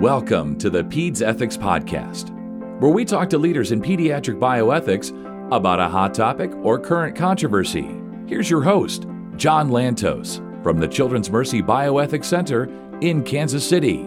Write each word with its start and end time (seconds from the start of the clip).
Welcome 0.00 0.56
to 0.60 0.70
the 0.70 0.82
Peds 0.82 1.20
Ethics 1.20 1.58
Podcast, 1.58 2.30
where 2.80 2.90
we 2.90 3.04
talk 3.04 3.28
to 3.28 3.36
leaders 3.36 3.70
in 3.70 3.82
pediatric 3.82 4.38
bioethics 4.38 5.10
about 5.52 5.78
a 5.78 5.90
hot 5.90 6.14
topic 6.14 6.50
or 6.62 6.78
current 6.78 7.14
controversy. 7.14 8.00
Here's 8.26 8.48
your 8.48 8.62
host, 8.62 9.06
John 9.36 9.68
Lantos, 9.68 10.38
from 10.62 10.80
the 10.80 10.88
Children's 10.88 11.30
Mercy 11.30 11.60
Bioethics 11.60 12.24
Center 12.24 12.70
in 13.02 13.22
Kansas 13.22 13.68
City. 13.68 13.98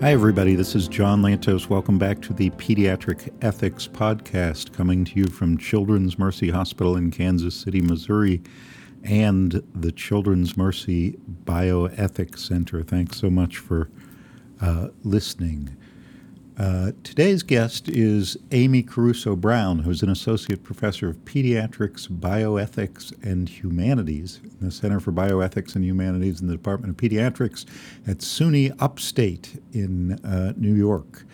Hi, 0.00 0.12
everybody. 0.12 0.54
This 0.54 0.74
is 0.74 0.88
John 0.88 1.20
Lantos. 1.20 1.68
Welcome 1.68 1.98
back 1.98 2.22
to 2.22 2.32
the 2.32 2.48
Pediatric 2.52 3.30
Ethics 3.42 3.86
Podcast, 3.86 4.72
coming 4.72 5.04
to 5.04 5.16
you 5.16 5.26
from 5.26 5.58
Children's 5.58 6.18
Mercy 6.18 6.48
Hospital 6.48 6.96
in 6.96 7.10
Kansas 7.10 7.54
City, 7.54 7.82
Missouri, 7.82 8.40
and 9.04 9.62
the 9.74 9.92
Children's 9.92 10.56
Mercy 10.56 11.18
Bioethics 11.44 12.38
Center. 12.38 12.82
Thanks 12.82 13.18
so 13.18 13.28
much 13.28 13.58
for 13.58 13.90
uh, 14.62 14.88
listening. 15.02 15.76
Uh, 16.58 16.92
today's 17.02 17.42
guest 17.42 17.88
is 17.88 18.36
Amy 18.52 18.82
Caruso 18.82 19.34
Brown, 19.34 19.80
who's 19.80 20.02
an 20.02 20.10
associate 20.10 20.62
professor 20.62 21.08
of 21.08 21.16
pediatrics, 21.24 22.08
bioethics, 22.08 23.12
and 23.24 23.48
humanities 23.48 24.40
in 24.60 24.66
the 24.66 24.70
Center 24.70 25.00
for 25.00 25.12
Bioethics 25.12 25.74
and 25.74 25.84
Humanities 25.84 26.40
in 26.40 26.46
the 26.46 26.52
Department 26.52 26.90
of 26.90 26.96
Pediatrics 26.96 27.64
at 28.06 28.18
SUNY 28.18 28.74
Upstate 28.78 29.60
in 29.72 30.12
uh, 30.24 30.52
New 30.56 30.74
York. 30.74 31.24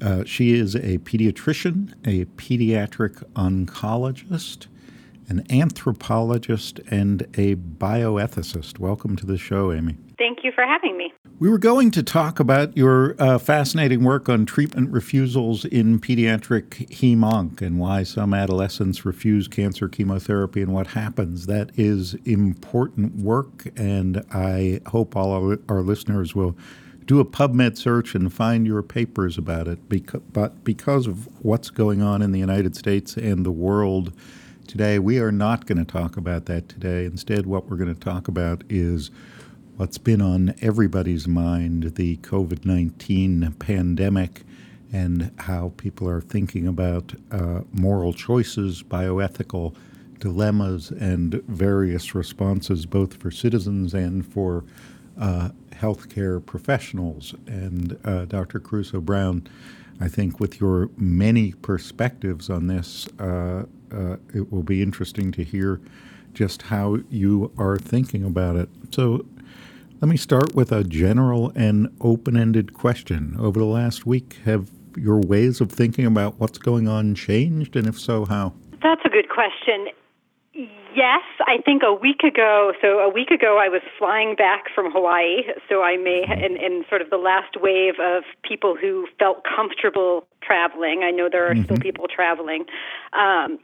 Uh, 0.00 0.24
she 0.24 0.54
is 0.54 0.74
a 0.76 0.98
pediatrician, 0.98 1.92
a 2.04 2.24
pediatric 2.36 3.22
oncologist, 3.34 4.68
an 5.28 5.44
anthropologist, 5.50 6.80
and 6.90 7.22
a 7.34 7.56
bioethicist. 7.56 8.78
Welcome 8.78 9.16
to 9.16 9.26
the 9.26 9.38
show, 9.38 9.72
Amy. 9.72 9.96
Thank 10.18 10.44
you 10.44 10.52
for 10.52 10.64
having 10.64 10.96
me. 10.96 11.12
We 11.40 11.48
were 11.48 11.58
going 11.58 11.90
to 11.92 12.02
talk 12.02 12.38
about 12.38 12.76
your 12.76 13.16
uh, 13.18 13.38
fascinating 13.38 14.04
work 14.04 14.28
on 14.28 14.46
treatment 14.46 14.90
refusals 14.90 15.64
in 15.64 15.98
pediatric 15.98 16.88
hemonc 16.88 17.60
and 17.60 17.78
why 17.78 18.04
some 18.04 18.32
adolescents 18.32 19.04
refuse 19.04 19.48
cancer 19.48 19.88
chemotherapy 19.88 20.62
and 20.62 20.72
what 20.72 20.88
happens. 20.88 21.46
That 21.46 21.70
is 21.76 22.14
important 22.24 23.16
work, 23.16 23.66
and 23.76 24.24
I 24.32 24.80
hope 24.86 25.16
all 25.16 25.32
our, 25.32 25.58
our 25.68 25.82
listeners 25.82 26.34
will 26.34 26.56
do 27.06 27.20
a 27.20 27.24
PubMed 27.24 27.76
search 27.76 28.14
and 28.14 28.32
find 28.32 28.66
your 28.66 28.82
papers 28.82 29.36
about 29.36 29.68
it. 29.68 29.78
But 30.32 30.64
because 30.64 31.06
of 31.06 31.28
what's 31.44 31.70
going 31.70 32.00
on 32.00 32.22
in 32.22 32.32
the 32.32 32.38
United 32.38 32.76
States 32.76 33.16
and 33.16 33.44
the 33.44 33.50
world 33.50 34.12
today, 34.66 34.98
we 34.98 35.18
are 35.18 35.32
not 35.32 35.66
going 35.66 35.78
to 35.78 35.84
talk 35.84 36.16
about 36.16 36.46
that 36.46 36.68
today. 36.68 37.04
Instead, 37.04 37.46
what 37.46 37.68
we're 37.68 37.76
going 37.76 37.92
to 37.92 38.00
talk 38.00 38.28
about 38.28 38.62
is 38.68 39.10
what's 39.76 39.98
been 39.98 40.22
on 40.22 40.54
everybody's 40.60 41.26
mind 41.26 41.94
the 41.96 42.16
COVID 42.18 42.64
19 42.64 43.54
pandemic 43.58 44.42
and 44.92 45.32
how 45.38 45.72
people 45.76 46.08
are 46.08 46.20
thinking 46.20 46.68
about 46.68 47.14
uh, 47.32 47.62
moral 47.72 48.12
choices, 48.12 48.82
bioethical 48.84 49.74
dilemmas, 50.20 50.90
and 50.92 51.42
various 51.48 52.14
responses, 52.14 52.86
both 52.86 53.14
for 53.14 53.32
citizens 53.32 53.92
and 53.92 54.24
for 54.24 54.64
uh, 55.20 55.48
healthcare 55.72 56.44
professionals. 56.44 57.34
And 57.46 57.98
uh, 58.04 58.26
Dr. 58.26 58.60
Caruso 58.60 59.00
Brown, 59.00 59.48
I 60.00 60.06
think 60.06 60.38
with 60.38 60.60
your 60.60 60.90
many 60.96 61.52
perspectives 61.52 62.48
on 62.48 62.68
this, 62.68 63.08
uh, 63.18 63.64
uh, 63.92 64.16
it 64.32 64.52
will 64.52 64.62
be 64.62 64.80
interesting 64.80 65.32
to 65.32 65.42
hear 65.42 65.80
just 66.34 66.62
how 66.62 66.98
you 67.10 67.50
are 67.58 67.78
thinking 67.78 68.24
about 68.24 68.56
it. 68.56 68.68
So, 68.90 69.24
let 70.00 70.08
me 70.08 70.16
start 70.16 70.54
with 70.54 70.72
a 70.72 70.84
general 70.84 71.52
and 71.54 71.88
open 72.00 72.36
ended 72.36 72.74
question. 72.74 73.36
Over 73.38 73.60
the 73.60 73.66
last 73.66 74.06
week, 74.06 74.38
have 74.44 74.70
your 74.96 75.20
ways 75.20 75.60
of 75.60 75.70
thinking 75.72 76.06
about 76.06 76.38
what's 76.38 76.58
going 76.58 76.88
on 76.88 77.14
changed? 77.14 77.76
And 77.76 77.86
if 77.86 77.98
so, 77.98 78.24
how? 78.24 78.54
That's 78.82 79.02
a 79.04 79.08
good 79.08 79.28
question. 79.28 79.88
Yes, 80.52 81.22
I 81.40 81.58
think 81.64 81.82
a 81.84 81.92
week 81.92 82.22
ago. 82.22 82.72
So 82.80 83.00
a 83.00 83.08
week 83.08 83.30
ago, 83.30 83.58
I 83.60 83.68
was 83.68 83.82
flying 83.98 84.36
back 84.36 84.66
from 84.72 84.92
Hawaii. 84.92 85.42
So 85.68 85.82
I 85.82 85.96
may, 85.96 86.22
in, 86.22 86.56
in 86.56 86.84
sort 86.88 87.02
of 87.02 87.10
the 87.10 87.16
last 87.16 87.56
wave 87.60 87.94
of 88.00 88.22
people 88.42 88.76
who 88.80 89.08
felt 89.18 89.42
comfortable 89.44 90.28
traveling. 90.42 91.02
I 91.02 91.10
know 91.10 91.28
there 91.30 91.50
are 91.50 91.54
mm-hmm. 91.54 91.64
still 91.64 91.78
people 91.78 92.06
traveling. 92.06 92.66
Um, 93.12 93.58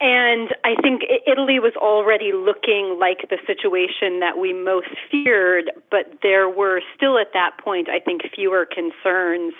and 0.00 0.54
I 0.64 0.74
think 0.80 1.02
Italy 1.26 1.58
was 1.58 1.74
already 1.76 2.32
looking 2.32 2.98
like 3.00 3.28
the 3.30 3.38
situation 3.46 4.20
that 4.20 4.38
we 4.38 4.52
most 4.52 4.88
feared, 5.10 5.72
but 5.90 6.20
there 6.22 6.48
were 6.48 6.80
still 6.94 7.18
at 7.18 7.32
that 7.34 7.58
point, 7.62 7.88
I 7.88 7.98
think, 7.98 8.22
fewer 8.34 8.64
concerns 8.64 9.54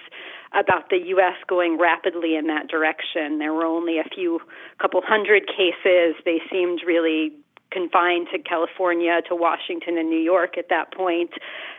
about 0.55 0.91
the 0.91 0.99
U.S. 1.09 1.37
going 1.47 1.77
rapidly 1.79 2.37
in 2.37 2.47
that 2.47 2.69
direction. 2.69 3.39
There 3.39 3.53
were 3.53 3.67
only 3.67 3.99
a 3.99 4.05
few, 4.15 4.41
couple 4.81 5.03
hundred 5.05 5.47
cases. 5.49 6.15
They 6.25 6.41
seemed 6.51 6.81
really 6.87 7.33
confined 7.71 8.29
to 8.33 8.39
California, 8.39 9.21
to 9.29 9.35
Washington, 9.35 9.99
and 9.99 10.09
New 10.09 10.21
York 10.21 10.57
at 10.57 10.69
that 10.71 10.93
point. 10.93 11.31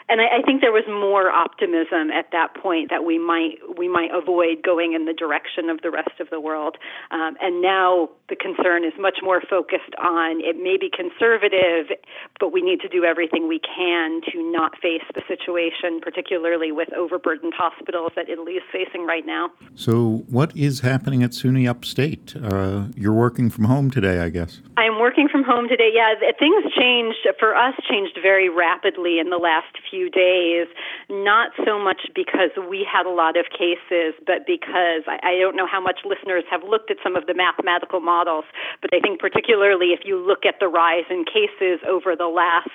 and 0.09 0.21
I, 0.21 0.39
I 0.39 0.41
think 0.41 0.61
there 0.61 0.71
was 0.71 0.85
more 0.87 1.29
optimism 1.29 2.11
at 2.11 2.31
that 2.31 2.55
point 2.55 2.89
that 2.89 3.03
we 3.05 3.17
might 3.17 3.57
we 3.77 3.87
might 3.87 4.09
avoid 4.13 4.63
going 4.63 4.93
in 4.93 5.05
the 5.05 5.13
direction 5.13 5.69
of 5.69 5.81
the 5.81 5.91
rest 5.91 6.19
of 6.19 6.29
the 6.29 6.39
world. 6.39 6.77
Um, 7.11 7.37
and 7.41 7.61
now 7.61 8.09
the 8.27 8.35
concern 8.35 8.83
is 8.83 8.93
much 8.99 9.19
more 9.21 9.41
focused 9.41 9.95
on 9.97 10.41
it 10.41 10.57
may 10.57 10.77
be 10.77 10.89
conservative, 10.89 11.95
but 12.39 12.51
we 12.51 12.61
need 12.61 12.81
to 12.81 12.89
do 12.89 13.03
everything 13.03 13.47
we 13.47 13.59
can 13.59 14.21
to 14.31 14.51
not 14.51 14.77
face 14.81 15.05
the 15.13 15.21
situation, 15.27 16.01
particularly 16.01 16.71
with 16.71 16.91
overburdened 16.93 17.53
hospitals 17.55 18.11
that 18.15 18.29
Italy 18.29 18.53
is 18.53 18.63
facing 18.71 19.05
right 19.05 19.25
now. 19.25 19.49
So, 19.75 20.25
what 20.29 20.55
is 20.55 20.81
happening 20.81 21.23
at 21.23 21.31
SUNY 21.31 21.67
Upstate? 21.67 22.35
Uh, 22.35 22.87
you're 22.95 23.13
working 23.13 23.49
from 23.49 23.65
home 23.65 23.89
today, 23.91 24.19
I 24.19 24.29
guess. 24.29 24.61
I'm 24.77 24.99
working 24.99 25.27
from 25.29 25.43
home 25.43 25.67
today. 25.67 25.78
Yeah, 25.79 26.13
things 26.37 26.63
changed 26.75 27.23
for 27.39 27.55
us. 27.55 27.73
Changed 27.89 28.19
very 28.21 28.49
rapidly 28.49 29.17
in 29.19 29.29
the 29.29 29.37
last 29.37 29.71
few 29.89 30.09
days, 30.09 30.67
not 31.09 31.51
so 31.65 31.79
much 31.79 32.01
because 32.13 32.51
we 32.69 32.83
had 32.83 33.05
a 33.05 33.09
lot 33.09 33.37
of 33.37 33.45
cases, 33.55 34.13
but 34.27 34.45
because 34.45 35.07
I, 35.07 35.19
I 35.23 35.39
don't 35.39 35.55
know 35.55 35.67
how 35.67 35.79
much 35.79 36.01
listeners 36.03 36.43
have 36.51 36.63
looked 36.67 36.91
at 36.91 36.97
some 37.01 37.15
of 37.15 37.27
the 37.27 37.33
mathematical 37.33 38.01
models, 38.01 38.43
but 38.81 38.93
I 38.93 38.99
think 38.99 39.21
particularly 39.21 39.95
if 39.95 40.01
you 40.03 40.19
look 40.19 40.45
at 40.45 40.59
the 40.59 40.67
rise 40.67 41.07
in 41.09 41.23
cases 41.23 41.79
over 41.87 42.13
the 42.13 42.27
last 42.27 42.69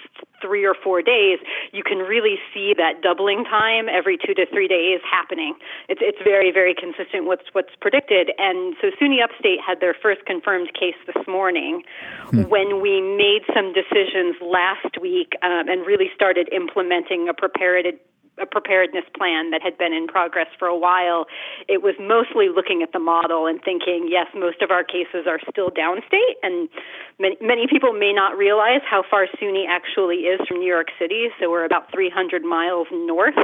three 0.45 0.65
or 0.65 0.75
four 0.75 1.01
days, 1.01 1.39
you 1.73 1.83
can 1.83 1.99
really 1.99 2.37
see 2.53 2.75
that 2.77 3.01
doubling 3.01 3.45
time 3.45 3.89
every 3.89 4.19
two 4.21 4.35
to 4.35 4.45
three 4.53 4.69
days 4.69 5.01
happening. 5.09 5.55
It's 5.89 6.05
it's 6.05 6.21
very 6.23 6.53
very 6.53 6.75
consistent 6.75 7.25
with 7.27 7.41
what's 7.53 7.73
predicted. 7.81 8.33
And 8.37 8.77
so 8.81 8.93
SUNY 9.01 9.25
Upstate 9.25 9.61
had 9.65 9.81
their 9.81 9.95
first 9.95 10.27
confirmed 10.27 10.71
case 10.75 10.99
this 11.07 11.27
morning. 11.27 11.83
Hmm. 12.29 12.43
When 12.53 12.83
we 12.83 13.01
made 13.01 13.49
some 13.55 13.73
decisions 13.73 14.37
last 14.43 15.01
week 15.01 15.33
um, 15.43 15.69
and 15.69 15.87
really 15.87 16.11
started 16.15 16.49
implementing 16.53 17.29
a 17.29 17.35
prepared 17.35 17.87
a 18.41 18.47
preparedness 18.47 19.05
plan 19.17 19.51
that 19.51 19.63
had 19.63 19.79
been 19.79 19.93
in 19.93 20.07
progress 20.07 20.49
for 20.59 20.67
a 20.67 20.77
while. 20.77 21.27
It 21.69 21.83
was 21.83 21.95
mostly 22.01 22.51
looking 22.51 22.83
at 22.83 22.91
the 22.93 22.99
model 22.99 23.47
and 23.47 23.63
thinking, 23.63 24.09
yes, 24.11 24.27
most 24.35 24.61
of 24.61 24.71
our 24.71 24.83
cases 24.83 25.31
are 25.31 25.39
still 25.51 25.71
downstate, 25.71 26.35
and 26.43 26.69
many, 27.21 27.37
many 27.41 27.67
people 27.71 27.93
may 27.93 28.13
not 28.13 28.37
realize 28.37 28.83
how 28.83 29.05
far 29.09 29.27
SUNY 29.39 29.67
actually 29.71 30.27
is 30.27 30.41
from 30.49 30.59
New 30.59 30.67
York 30.67 30.89
City. 30.99 31.29
So 31.39 31.51
we're 31.51 31.65
about 31.65 31.93
300 31.93 32.43
miles 32.43 32.89
north. 32.91 33.39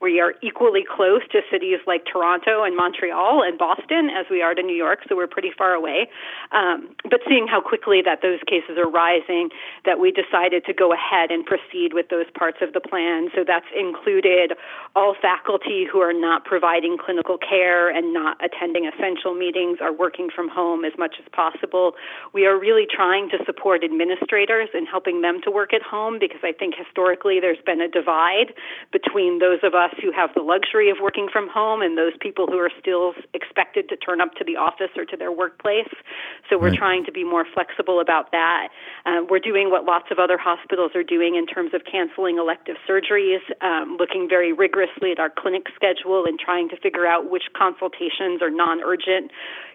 We 0.00 0.20
are 0.20 0.34
equally 0.42 0.84
close 0.84 1.22
to 1.32 1.40
cities 1.50 1.80
like 1.86 2.04
Toronto 2.04 2.64
and 2.64 2.76
Montreal 2.76 3.42
and 3.42 3.56
Boston 3.56 4.10
as 4.12 4.26
we 4.30 4.42
are 4.42 4.54
to 4.54 4.62
New 4.62 4.76
York, 4.76 5.00
so 5.08 5.16
we're 5.16 5.26
pretty 5.26 5.52
far 5.56 5.72
away. 5.72 6.08
Um, 6.52 6.94
but 7.08 7.20
seeing 7.26 7.48
how 7.48 7.62
quickly 7.62 8.02
that 8.04 8.20
those 8.20 8.40
cases 8.46 8.76
are 8.76 8.90
rising, 8.90 9.48
that 9.86 9.98
we 9.98 10.12
decided 10.12 10.64
to 10.66 10.74
go 10.74 10.92
ahead 10.92 11.30
and 11.30 11.46
proceed 11.46 11.96
with 11.96 12.08
those 12.10 12.26
parts 12.36 12.58
of 12.60 12.74
the 12.74 12.80
plan. 12.80 13.28
So 13.34 13.40
that's 13.46 13.68
included 13.72 14.33
all 14.96 15.14
faculty 15.20 15.86
who 15.90 15.98
are 15.98 16.12
not 16.12 16.44
providing 16.44 16.96
clinical 16.98 17.36
care 17.38 17.90
and 17.90 18.12
not 18.12 18.38
attending 18.44 18.86
essential 18.86 19.34
meetings 19.34 19.78
are 19.80 19.92
working 19.92 20.28
from 20.34 20.48
home 20.48 20.84
as 20.84 20.92
much 20.98 21.16
as 21.18 21.26
possible. 21.32 21.94
We 22.32 22.46
are 22.46 22.58
really 22.58 22.86
trying 22.86 23.28
to 23.30 23.38
support 23.44 23.82
administrators 23.82 24.68
and 24.72 24.86
helping 24.86 25.20
them 25.20 25.40
to 25.42 25.50
work 25.50 25.74
at 25.74 25.82
home 25.82 26.18
because 26.20 26.40
I 26.42 26.52
think 26.52 26.74
historically 26.78 27.40
there's 27.40 27.62
been 27.66 27.80
a 27.80 27.88
divide 27.88 28.54
between 28.92 29.38
those 29.40 29.58
of 29.62 29.74
us 29.74 29.90
who 30.00 30.12
have 30.12 30.30
the 30.34 30.42
luxury 30.42 30.90
of 30.90 30.98
working 31.02 31.28
from 31.32 31.48
home 31.48 31.82
and 31.82 31.98
those 31.98 32.12
people 32.20 32.46
who 32.46 32.58
are 32.58 32.70
still 32.78 33.14
expected 33.34 33.88
to 33.88 33.96
turn 33.96 34.20
up 34.20 34.34
to 34.34 34.44
the 34.44 34.56
office 34.56 34.90
or 34.96 35.04
to 35.04 35.16
their 35.16 35.32
workplace. 35.32 35.90
So 36.48 36.58
we're 36.58 36.70
right. 36.70 36.78
trying 36.78 37.04
to 37.06 37.12
be 37.12 37.24
more 37.24 37.44
flexible 37.52 38.00
about 38.00 38.30
that. 38.30 38.68
Uh, 39.06 39.22
we're 39.28 39.42
doing 39.42 39.70
what 39.70 39.84
lots 39.84 40.06
of 40.10 40.18
other 40.18 40.38
hospitals 40.38 40.92
are 40.94 41.02
doing 41.02 41.34
in 41.36 41.46
terms 41.46 41.74
of 41.74 41.82
canceling 41.90 42.38
elective 42.38 42.76
surgeries, 42.88 43.42
um, 43.60 43.96
looking 43.98 44.23
looking 44.24 44.28
very 44.28 44.52
rigorously 44.52 45.12
at 45.12 45.18
our 45.18 45.30
clinic 45.30 45.66
schedule 45.74 46.24
and 46.26 46.38
trying 46.38 46.68
to 46.68 46.76
figure 46.76 47.06
out 47.06 47.30
which 47.30 47.44
consultations 47.56 48.42
are 48.42 48.50
non 48.50 48.80
urgent. 48.80 49.30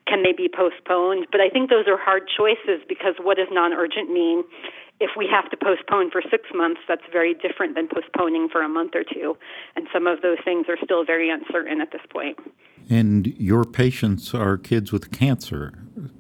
Can 0.07 0.23
they 0.23 0.33
be 0.33 0.49
postponed? 0.49 1.27
But 1.31 1.41
I 1.41 1.49
think 1.49 1.69
those 1.69 1.87
are 1.87 1.97
hard 1.97 2.23
choices 2.35 2.83
because 2.87 3.15
what 3.21 3.37
does 3.37 3.47
non 3.51 3.73
urgent 3.73 4.11
mean? 4.11 4.43
if 5.01 5.11
we 5.15 5.25
have 5.31 5.49
to 5.49 5.55
postpone 5.55 6.11
for 6.11 6.21
six 6.29 6.43
months, 6.53 6.81
that's 6.85 7.05
very 7.09 7.33
different 7.33 7.73
than 7.73 7.87
postponing 7.87 8.49
for 8.51 8.61
a 8.61 8.67
month 8.67 8.91
or 8.95 9.05
two. 9.05 9.37
And 9.77 9.87
some 9.93 10.07
of 10.07 10.21
those 10.21 10.39
things 10.43 10.65
are 10.67 10.75
still 10.83 11.05
very 11.05 11.29
uncertain 11.29 11.79
at 11.79 11.93
this 11.93 12.01
point. 12.11 12.37
And 12.89 13.27
your 13.27 13.63
patients 13.63 14.33
are 14.33 14.57
kids 14.57 14.91
with 14.91 15.09
cancer. 15.11 15.71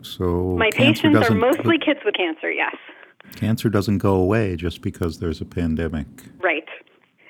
So 0.01 0.55
my 0.57 0.69
patients 0.71 1.29
are 1.29 1.35
mostly 1.35 1.77
kids 1.77 1.99
with 2.05 2.15
cancer, 2.15 2.49
yes. 2.49 2.73
Cancer 3.35 3.67
doesn't 3.67 3.97
go 3.97 4.15
away 4.15 4.55
just 4.55 4.81
because 4.81 5.19
there's 5.19 5.41
a 5.41 5.45
pandemic. 5.45 6.07
Right. 6.39 6.63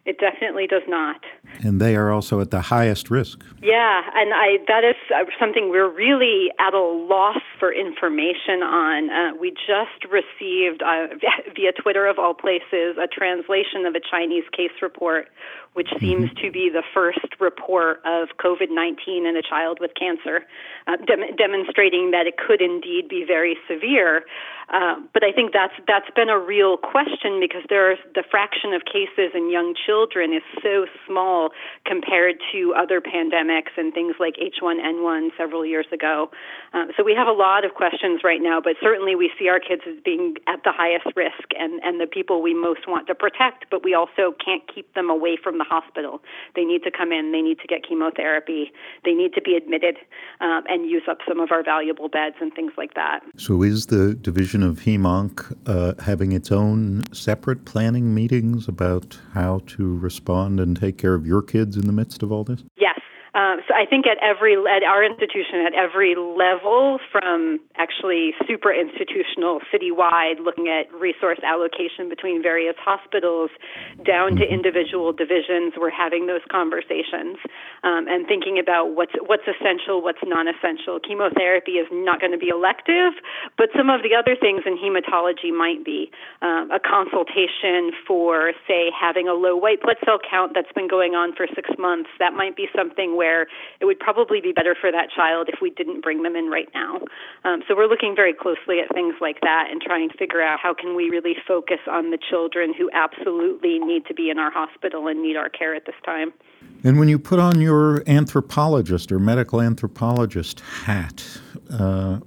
It 0.09 0.17
definitely 0.17 0.65
does 0.65 0.81
not. 0.87 1.21
And 1.61 1.79
they 1.79 1.95
are 1.95 2.11
also 2.11 2.41
at 2.41 2.49
the 2.49 2.61
highest 2.61 3.11
risk. 3.11 3.43
Yeah, 3.61 4.01
and 4.15 4.33
I 4.33 4.57
that 4.67 4.83
is 4.83 4.95
uh, 5.13 5.25
something 5.39 5.69
we're 5.69 5.87
really 5.87 6.49
at 6.57 6.73
a 6.73 6.81
loss 6.81 7.43
for 7.59 7.71
information 7.71 8.63
on. 8.63 9.11
Uh, 9.11 9.35
we 9.39 9.51
just 9.51 10.09
received 10.09 10.81
uh, 10.81 11.13
via 11.55 11.73
Twitter 11.73 12.07
of 12.07 12.17
all 12.17 12.33
places 12.33 12.97
a 12.97 13.05
translation 13.05 13.85
of 13.85 13.93
a 13.93 13.99
Chinese 13.99 14.45
case 14.51 14.73
report 14.81 15.27
which 15.73 15.87
mm-hmm. 15.87 15.99
seems 15.99 16.33
to 16.41 16.51
be 16.51 16.69
the 16.69 16.83
first 16.93 17.39
report 17.39 18.01
of 18.05 18.29
COVID 18.37 18.69
19 18.69 19.25
in 19.25 19.35
a 19.35 19.41
child 19.41 19.79
with 19.79 19.91
cancer, 19.99 20.45
uh, 20.87 20.97
dem- 20.97 21.35
demonstrating 21.37 22.11
that 22.11 22.27
it 22.27 22.35
could 22.37 22.61
indeed 22.61 23.07
be 23.07 23.23
very 23.25 23.57
severe. 23.67 24.23
Uh, 24.71 25.01
but 25.13 25.23
I 25.23 25.31
think 25.31 25.51
that's 25.51 25.73
that's 25.87 26.09
been 26.15 26.29
a 26.29 26.37
real 26.37 26.77
question 26.77 27.39
because 27.39 27.63
there 27.69 27.91
are, 27.91 27.95
the 28.13 28.23
fraction 28.29 28.73
of 28.73 28.85
cases 28.85 29.33
in 29.33 29.49
young 29.49 29.73
children 29.73 30.31
is 30.31 30.43
so 30.61 30.85
small 31.07 31.49
compared 31.85 32.35
to 32.51 32.73
other 32.77 33.01
pandemics 33.01 33.73
and 33.77 33.93
things 33.93 34.15
like 34.19 34.35
H1N1 34.37 35.29
several 35.37 35.65
years 35.65 35.87
ago. 35.91 36.29
Uh, 36.73 36.85
so 36.95 37.03
we 37.03 37.15
have 37.15 37.27
a 37.27 37.33
lot 37.33 37.65
of 37.65 37.73
questions 37.73 38.21
right 38.23 38.41
now, 38.41 38.61
but 38.61 38.75
certainly 38.81 39.15
we 39.15 39.31
see 39.39 39.49
our 39.49 39.59
kids 39.59 39.81
as 39.89 39.95
being 40.05 40.35
at 40.47 40.63
the 40.63 40.71
highest 40.71 41.07
risk 41.15 41.49
and, 41.57 41.81
and 41.83 41.99
the 41.99 42.07
people 42.07 42.41
we 42.41 42.53
most 42.53 42.87
want 42.87 43.07
to 43.07 43.15
protect, 43.15 43.65
but 43.71 43.83
we 43.83 43.95
also 43.95 44.35
can't 44.43 44.63
keep 44.73 44.93
them 44.93 45.09
away 45.09 45.37
from 45.41 45.57
the 45.59 45.63
hospital. 45.63 46.21
They 46.55 46.65
need 46.65 46.83
to 46.83 46.91
come 46.91 47.11
in, 47.11 47.31
they 47.31 47.41
need 47.41 47.59
to 47.59 47.67
get 47.67 47.87
chemotherapy, 47.87 48.71
they 49.05 49.13
need 49.13 49.33
to 49.33 49.41
be 49.41 49.55
admitted 49.55 49.97
um, 50.41 50.63
and 50.67 50.89
use 50.89 51.03
up 51.07 51.19
some 51.27 51.39
of 51.39 51.51
our 51.51 51.63
valuable 51.63 52.09
beds 52.09 52.37
and 52.41 52.53
things 52.53 52.71
like 52.77 52.95
that. 52.95 53.19
So 53.37 53.61
is 53.61 53.85
the 53.85 54.15
division 54.15 54.63
of 54.63 54.79
HemOnc 54.79 55.55
uh, 55.67 56.01
having 56.01 56.31
its 56.31 56.51
own 56.51 57.03
separate 57.13 57.65
planning 57.65 58.15
meetings 58.15 58.67
about 58.67 59.19
how 59.33 59.61
to 59.67 59.97
respond 59.99 60.59
and 60.59 60.75
take 60.75 60.97
care 60.97 61.13
of 61.13 61.27
your 61.27 61.41
kids 61.41 61.77
in 61.77 61.85
the 61.85 61.93
midst 61.93 62.23
of 62.23 62.31
all 62.31 62.43
this? 62.43 62.63
Yes. 62.77 62.88
Um, 63.39 63.63
so 63.63 63.71
I 63.71 63.87
think 63.87 64.03
at 64.03 64.19
every 64.19 64.59
at 64.59 64.83
our 64.83 64.99
institution 64.99 65.63
at 65.63 65.71
every 65.71 66.11
level, 66.19 66.99
from 67.07 67.63
actually 67.79 68.35
super 68.43 68.73
institutional, 68.75 69.63
citywide, 69.71 70.43
looking 70.43 70.67
at 70.67 70.91
resource 70.91 71.39
allocation 71.47 72.11
between 72.11 72.43
various 72.43 72.75
hospitals, 72.83 73.49
down 74.03 74.35
to 74.35 74.43
mm-hmm. 74.43 74.59
individual 74.59 75.13
divisions, 75.15 75.71
we're 75.79 75.93
having 75.93 76.27
those 76.27 76.43
conversations 76.51 77.39
um, 77.87 78.11
and 78.11 78.27
thinking 78.27 78.59
about 78.59 78.91
what's 78.91 79.15
what's 79.23 79.47
essential, 79.47 80.03
what's 80.03 80.19
non-essential. 80.27 80.99
Chemotherapy 80.99 81.79
is 81.79 81.87
not 81.95 82.19
going 82.19 82.35
to 82.35 82.41
be 82.41 82.51
elective, 82.51 83.15
but 83.55 83.71
some 83.71 83.87
of 83.89 84.03
the 84.03 84.11
other 84.11 84.35
things 84.35 84.67
in 84.67 84.75
hematology 84.75 85.55
might 85.55 85.85
be 85.85 86.11
um, 86.41 86.67
a 86.75 86.79
consultation 86.83 87.95
for, 88.03 88.51
say, 88.67 88.91
having 88.91 89.31
a 89.31 89.33
low 89.33 89.55
white 89.55 89.79
blood 89.79 89.95
cell 90.03 90.19
count 90.19 90.51
that's 90.51 90.71
been 90.75 90.89
going 90.89 91.15
on 91.15 91.31
for 91.31 91.47
six 91.55 91.69
months. 91.79 92.09
That 92.19 92.33
might 92.33 92.59
be 92.59 92.67
something 92.75 93.15
where 93.15 93.28
it 93.79 93.85
would 93.85 93.99
probably 93.99 94.41
be 94.41 94.51
better 94.51 94.75
for 94.79 94.91
that 94.91 95.09
child 95.15 95.49
if 95.49 95.59
we 95.61 95.69
didn't 95.71 96.01
bring 96.01 96.23
them 96.23 96.35
in 96.35 96.49
right 96.49 96.69
now. 96.73 96.99
Um, 97.43 97.61
so 97.67 97.75
we're 97.75 97.87
looking 97.87 98.15
very 98.15 98.33
closely 98.33 98.79
at 98.79 98.93
things 98.93 99.15
like 99.21 99.41
that 99.41 99.67
and 99.71 99.81
trying 99.81 100.09
to 100.09 100.17
figure 100.17 100.41
out 100.41 100.59
how 100.59 100.73
can 100.73 100.95
we 100.95 101.09
really 101.09 101.35
focus 101.47 101.79
on 101.87 102.11
the 102.11 102.17
children 102.17 102.73
who 102.77 102.89
absolutely 102.93 103.79
need 103.79 104.05
to 104.07 104.13
be 104.13 104.29
in 104.29 104.39
our 104.39 104.51
hospital 104.51 105.07
and 105.07 105.21
need 105.21 105.35
our 105.35 105.49
care 105.49 105.75
at 105.75 105.85
this 105.85 105.95
time. 106.05 106.33
And 106.83 106.99
when 106.99 107.09
you 107.09 107.19
put 107.19 107.39
on 107.39 107.59
your 107.61 108.03
anthropologist 108.07 109.11
or 109.11 109.19
medical 109.19 109.61
anthropologist 109.61 110.61
hat, 110.61 111.25
uh, 111.71 112.17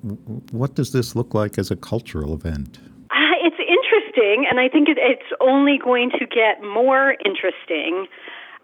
what 0.50 0.74
does 0.74 0.92
this 0.92 1.16
look 1.16 1.34
like 1.34 1.58
as 1.58 1.70
a 1.70 1.76
cultural 1.76 2.34
event? 2.34 2.78
Uh, 3.10 3.16
it's 3.42 3.56
interesting, 3.58 4.46
and 4.48 4.60
I 4.60 4.68
think 4.68 4.88
it, 4.88 4.98
it's 5.00 5.32
only 5.40 5.78
going 5.82 6.10
to 6.10 6.26
get 6.26 6.62
more 6.62 7.16
interesting 7.24 8.06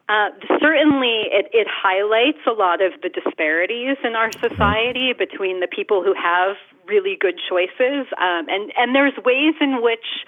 uh, 0.09 0.31
certainly, 0.61 1.29
it, 1.31 1.49
it 1.53 1.67
highlights 1.71 2.39
a 2.47 2.53
lot 2.53 2.81
of 2.81 2.93
the 3.03 3.11
disparities 3.11 3.97
in 4.03 4.17
our 4.17 4.33
society 4.33 5.13
between 5.13 5.61
the 5.61 5.69
people 5.69 6.03
who 6.03 6.15
have 6.15 6.57
really 6.87 7.17
good 7.21 7.39
choices, 7.49 8.07
um, 8.17 8.49
and 8.49 8.73
and 8.77 8.95
there's 8.95 9.13
ways 9.25 9.55
in 9.61 9.83
which 9.83 10.25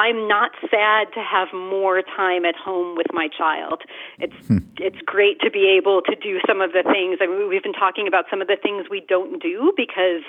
I'm 0.00 0.26
not 0.26 0.52
sad 0.62 1.12
to 1.12 1.20
have 1.20 1.48
more 1.52 2.00
time 2.00 2.46
at 2.46 2.56
home 2.56 2.96
with 2.96 3.12
my 3.12 3.28
child. 3.28 3.82
It's 4.18 4.46
hmm. 4.48 4.58
it's 4.78 5.00
great 5.04 5.40
to 5.42 5.50
be 5.50 5.76
able 5.78 6.00
to 6.02 6.16
do 6.16 6.40
some 6.48 6.62
of 6.62 6.72
the 6.72 6.82
things. 6.82 7.18
I 7.20 7.26
mean, 7.26 7.48
we've 7.48 7.62
been 7.62 7.76
talking 7.76 8.08
about 8.08 8.24
some 8.30 8.40
of 8.40 8.48
the 8.48 8.56
things 8.56 8.86
we 8.90 9.04
don't 9.06 9.42
do 9.42 9.72
because 9.76 10.24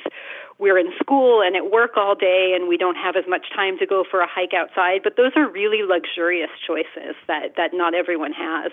we're 0.62 0.78
in 0.78 0.94
school 1.02 1.42
and 1.42 1.56
at 1.56 1.72
work 1.72 1.98
all 1.98 2.14
day 2.14 2.54
and 2.56 2.70
we 2.70 2.78
don't 2.78 2.96
have 2.96 3.16
as 3.18 3.26
much 3.28 3.50
time 3.54 3.78
to 3.80 3.86
go 3.86 4.06
for 4.06 4.22
a 4.22 4.30
hike 4.30 4.54
outside. 4.54 5.02
But 5.04 5.18
those 5.18 5.34
are 5.36 5.50
really 5.50 5.82
luxurious 5.82 6.54
choices 6.66 7.18
that 7.28 7.58
that 7.58 7.74
not 7.74 7.94
everyone 7.94 8.32
has. 8.32 8.72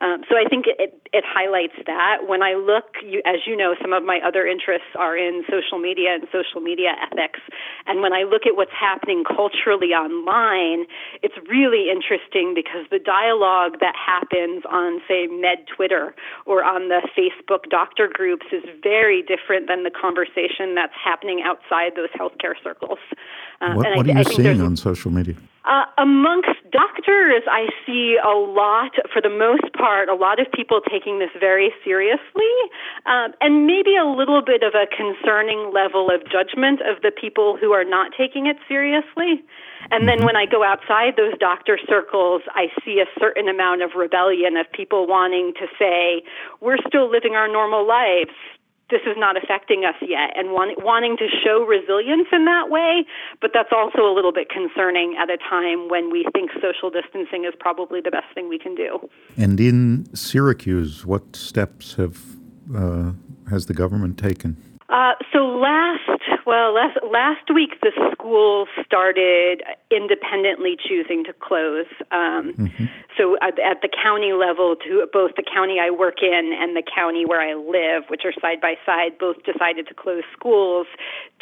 Um, 0.00 0.22
so 0.30 0.38
I 0.38 0.46
think 0.48 0.66
it, 0.66 0.94
it 1.12 1.24
highlights 1.26 1.74
that. 1.86 2.30
When 2.30 2.42
I 2.42 2.54
look, 2.54 2.94
you, 3.02 3.20
as 3.26 3.42
you 3.46 3.56
know, 3.56 3.74
some 3.82 3.92
of 3.92 4.04
my 4.04 4.20
other 4.24 4.46
interests 4.46 4.94
are 4.94 5.16
in 5.18 5.42
social 5.50 5.82
media 5.82 6.14
and 6.14 6.24
social 6.30 6.60
media 6.62 6.94
ethics. 7.02 7.40
And 7.86 8.00
when 8.00 8.12
I 8.12 8.22
look 8.22 8.46
at 8.46 8.54
what's 8.54 8.74
happening 8.78 9.24
culturally 9.26 9.90
online 9.90 10.86
it's 11.22 11.34
really 11.48 11.88
interesting 11.90 12.52
because 12.54 12.84
the 12.90 12.98
dialogue 12.98 13.80
that 13.80 13.94
happens 13.96 14.62
on, 14.68 15.00
say, 15.08 15.26
Med 15.26 15.64
Twitter 15.74 16.14
or 16.44 16.64
on 16.64 16.88
the 16.88 17.00
Facebook 17.16 17.70
doctor 17.70 18.08
groups 18.12 18.46
is 18.52 18.62
very 18.82 19.22
different 19.22 19.66
than 19.66 19.84
the 19.84 19.90
conversation 19.90 20.74
that's 20.74 20.92
happening 20.92 21.23
outside 21.44 21.92
those 21.96 22.10
healthcare 22.10 22.54
circles. 22.62 22.98
Uh, 23.60 23.74
what, 23.74 23.96
what 23.96 24.10
I, 24.10 24.12
are 24.12 24.18
you 24.18 24.24
seeing 24.24 24.60
on 24.60 24.76
social 24.76 25.10
media? 25.10 25.36
Uh, 25.64 25.84
amongst 25.96 26.60
doctors, 26.70 27.42
I 27.48 27.68
see 27.86 28.18
a 28.22 28.36
lot, 28.36 28.92
for 29.10 29.22
the 29.22 29.30
most 29.30 29.72
part, 29.72 30.10
a 30.10 30.14
lot 30.14 30.38
of 30.38 30.46
people 30.52 30.80
taking 30.82 31.20
this 31.20 31.30
very 31.40 31.72
seriously, 31.82 32.52
um, 33.06 33.32
and 33.40 33.66
maybe 33.66 33.96
a 33.96 34.04
little 34.04 34.42
bit 34.44 34.62
of 34.62 34.74
a 34.74 34.84
concerning 34.94 35.72
level 35.72 36.10
of 36.10 36.20
judgment 36.30 36.80
of 36.82 37.00
the 37.00 37.10
people 37.10 37.56
who 37.56 37.72
are 37.72 37.84
not 37.84 38.12
taking 38.16 38.44
it 38.46 38.56
seriously. 38.68 39.42
And 39.90 40.08
then 40.08 40.18
mm-hmm. 40.18 40.26
when 40.26 40.36
I 40.36 40.44
go 40.44 40.62
outside 40.64 41.16
those 41.16 41.36
doctor 41.38 41.78
circles, 41.88 42.42
I 42.54 42.68
see 42.84 43.00
a 43.00 43.08
certain 43.18 43.48
amount 43.48 43.82
of 43.82 43.92
rebellion 43.96 44.56
of 44.56 44.70
people 44.70 45.06
wanting 45.06 45.52
to 45.54 45.66
say, 45.78 46.22
we're 46.60 46.78
still 46.86 47.10
living 47.10 47.34
our 47.36 47.48
normal 47.48 47.86
lives 47.86 48.36
this 48.94 49.02
is 49.02 49.18
not 49.18 49.34
affecting 49.34 49.82
us 49.84 49.98
yet 50.00 50.30
and 50.38 50.54
want, 50.54 50.78
wanting 50.84 51.18
to 51.18 51.26
show 51.42 51.66
resilience 51.66 52.30
in 52.30 52.44
that 52.46 52.70
way 52.70 53.02
but 53.42 53.50
that's 53.52 53.74
also 53.74 54.06
a 54.06 54.14
little 54.14 54.32
bit 54.32 54.48
concerning 54.48 55.16
at 55.18 55.28
a 55.28 55.36
time 55.36 55.88
when 55.88 56.10
we 56.10 56.24
think 56.32 56.50
social 56.62 56.90
distancing 56.90 57.44
is 57.44 57.54
probably 57.58 58.00
the 58.00 58.10
best 58.10 58.30
thing 58.34 58.48
we 58.48 58.58
can 58.58 58.74
do. 58.74 58.98
And 59.36 59.58
in 59.58 60.06
syracuse 60.14 61.04
what 61.04 61.34
steps 61.34 61.94
have 61.94 62.22
uh, 62.74 63.12
has 63.50 63.66
the 63.66 63.74
government 63.74 64.18
taken? 64.18 64.56
Uh, 64.88 65.12
so 65.32 65.38
last 65.38 66.13
well 66.46 66.74
last 66.74 66.98
last 67.10 67.52
week 67.54 67.80
the 67.82 67.92
school 68.12 68.66
started 68.84 69.62
independently 69.90 70.76
choosing 70.76 71.24
to 71.24 71.32
close. 71.32 71.86
Um, 72.10 72.54
mm-hmm. 72.56 72.86
So 73.16 73.36
at, 73.40 73.58
at, 73.60 73.80
the 73.80 73.88
county 73.88 74.32
level, 74.32 74.74
to 74.84 75.06
both 75.12 75.32
the 75.36 75.44
county 75.44 75.78
I 75.80 75.90
work 75.90 76.22
in 76.22 76.52
and 76.58 76.74
the 76.76 76.82
county 76.82 77.24
where 77.24 77.40
I 77.40 77.54
live, 77.54 78.10
which 78.10 78.22
are 78.24 78.32
side 78.40 78.60
by 78.60 78.74
side, 78.84 79.18
both 79.18 79.36
decided 79.44 79.86
to 79.88 79.94
close 79.94 80.24
schools. 80.32 80.86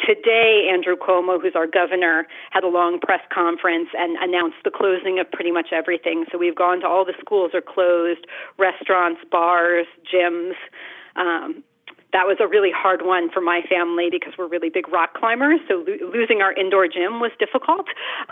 Today, 0.05 0.69
Andrew 0.71 0.95
Cuomo, 0.95 1.41
who's 1.41 1.55
our 1.55 1.65
governor, 1.65 2.27
had 2.51 2.63
a 2.63 2.67
long 2.67 2.99
press 2.99 3.21
conference 3.33 3.89
and 3.97 4.17
announced 4.21 4.57
the 4.63 4.71
closing 4.71 5.19
of 5.19 5.31
pretty 5.31 5.51
much 5.51 5.69
everything. 5.71 6.25
So 6.31 6.37
we've 6.37 6.55
gone 6.55 6.81
to 6.81 6.87
all 6.87 7.05
the 7.05 7.17
schools 7.19 7.51
are 7.53 7.61
closed, 7.61 8.25
restaurants, 8.57 9.21
bars, 9.31 9.87
gyms. 10.13 10.53
Um, 11.15 11.63
that 12.13 12.25
was 12.25 12.37
a 12.39 12.47
really 12.47 12.71
hard 12.71 13.01
one 13.03 13.29
for 13.29 13.41
my 13.41 13.61
family 13.67 14.07
because 14.09 14.33
we're 14.37 14.47
really 14.47 14.69
big 14.69 14.87
rock 14.87 15.13
climbers. 15.15 15.59
So 15.67 15.83
lo- 15.85 16.09
losing 16.13 16.41
our 16.41 16.53
indoor 16.53 16.87
gym 16.87 17.19
was 17.19 17.31
difficult. 17.39 17.87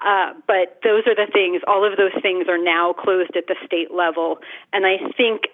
Uh, 0.05 0.33
but 0.47 0.79
those 0.83 1.03
are 1.07 1.15
the 1.15 1.27
things, 1.31 1.61
all 1.67 1.83
of 1.83 1.97
those 1.97 2.15
things 2.21 2.47
are 2.47 2.61
now 2.61 2.93
closed 2.93 3.35
at 3.35 3.47
the 3.47 3.55
state 3.65 3.91
level. 3.91 4.38
And 4.71 4.85
I 4.85 4.97
think 5.17 5.50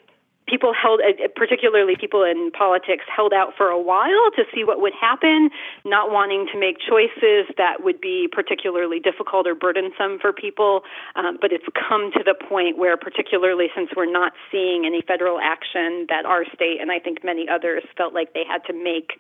people 0.47 0.73
held, 0.73 1.01
uh, 1.01 1.27
particularly 1.35 1.95
people 1.99 2.23
in 2.23 2.51
politics, 2.51 3.03
held 3.13 3.33
out 3.33 3.53
for 3.55 3.67
a 3.67 3.79
while 3.79 4.31
to 4.35 4.43
see 4.53 4.63
what 4.63 4.81
would 4.81 4.93
happen, 4.99 5.49
not 5.85 6.11
wanting 6.11 6.47
to 6.51 6.59
make 6.59 6.77
choices 6.79 7.45
that 7.57 7.83
would 7.83 7.99
be 8.01 8.27
particularly 8.31 8.99
difficult 8.99 9.45
or 9.45 9.55
burdensome 9.55 10.19
for 10.19 10.31
people. 10.33 10.81
Um, 11.15 11.37
but 11.39 11.51
it's 11.51 11.65
come 11.75 12.11
to 12.13 12.23
the 12.23 12.35
point 12.35 12.77
where, 12.77 12.97
particularly 12.97 13.67
since 13.75 13.89
we're 13.95 14.11
not 14.11 14.33
seeing 14.51 14.85
any 14.85 15.01
federal 15.01 15.39
action, 15.39 16.05
that 16.09 16.25
our 16.25 16.45
state 16.53 16.79
and 16.81 16.91
I 16.91 16.99
think 16.99 17.23
many 17.23 17.47
others 17.49 17.83
felt 17.95 18.13
like 18.13 18.33
they 18.33 18.43
had 18.47 18.63
to 18.65 18.73
make 18.73 19.19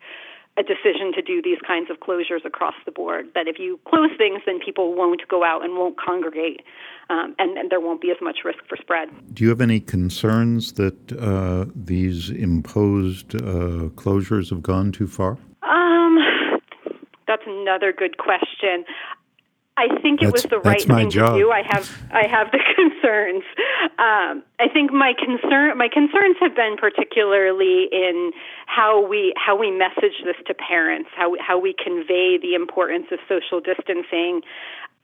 a 0.57 0.63
decision 0.63 1.13
to 1.13 1.21
do 1.21 1.41
these 1.41 1.59
kinds 1.65 1.89
of 1.89 1.97
closures 1.97 2.43
across 2.43 2.73
the 2.85 2.91
board. 2.91 3.27
That 3.35 3.47
if 3.47 3.59
you 3.59 3.79
close 3.87 4.09
things, 4.17 4.41
then 4.45 4.59
people 4.59 4.95
won't 4.95 5.21
go 5.27 5.43
out 5.43 5.63
and 5.63 5.75
won't 5.75 5.97
congregate, 5.99 6.61
um, 7.09 7.35
and, 7.37 7.57
and, 7.57 7.69
there 7.69 7.79
won't 7.79 8.01
be 8.01 8.11
as 8.11 8.17
much 8.21 8.39
risk 8.43 8.59
for 8.67 8.77
spread. 8.77 9.09
Do 9.33 9.43
you 9.43 9.49
have 9.49 9.61
any 9.61 9.79
concerns 9.79 10.73
that 10.73 11.13
uh, 11.13 11.71
these 11.75 12.29
imposed 12.29 13.35
uh, 13.35 13.89
closures 13.95 14.49
have 14.49 14.63
gone 14.63 14.91
too 14.91 15.07
far? 15.07 15.37
Um, 15.61 16.17
that's 17.27 17.43
another 17.45 17.93
good 17.93 18.17
question. 18.17 18.83
I 19.77 19.99
think 20.01 20.21
it 20.21 20.25
that's, 20.25 20.43
was 20.43 20.49
the 20.49 20.59
right 20.59 20.81
thing 20.81 21.11
job. 21.11 21.33
to 21.33 21.39
do. 21.39 21.51
I 21.51 21.61
have 21.61 21.85
I 22.11 22.25
have 22.25 22.49
the 22.51 22.57
concerns. 22.75 23.43
Um, 23.99 24.41
I 24.59 24.67
think 24.73 24.91
my 24.91 25.13
concern 25.13 25.77
my 25.77 25.87
concerns 25.87 26.35
have 26.41 26.55
been 26.55 26.77
particularly 26.77 27.87
in 27.91 28.31
how 28.65 29.05
we 29.05 29.33
how 29.37 29.55
we 29.55 29.69
message 29.69 30.25
this 30.25 30.35
to 30.47 30.55
parents, 30.55 31.09
how 31.15 31.29
we, 31.31 31.39
how 31.39 31.59
we 31.59 31.75
convey 31.77 32.39
the 32.41 32.55
importance 32.55 33.05
of 33.11 33.19
social 33.29 33.61
distancing, 33.61 34.41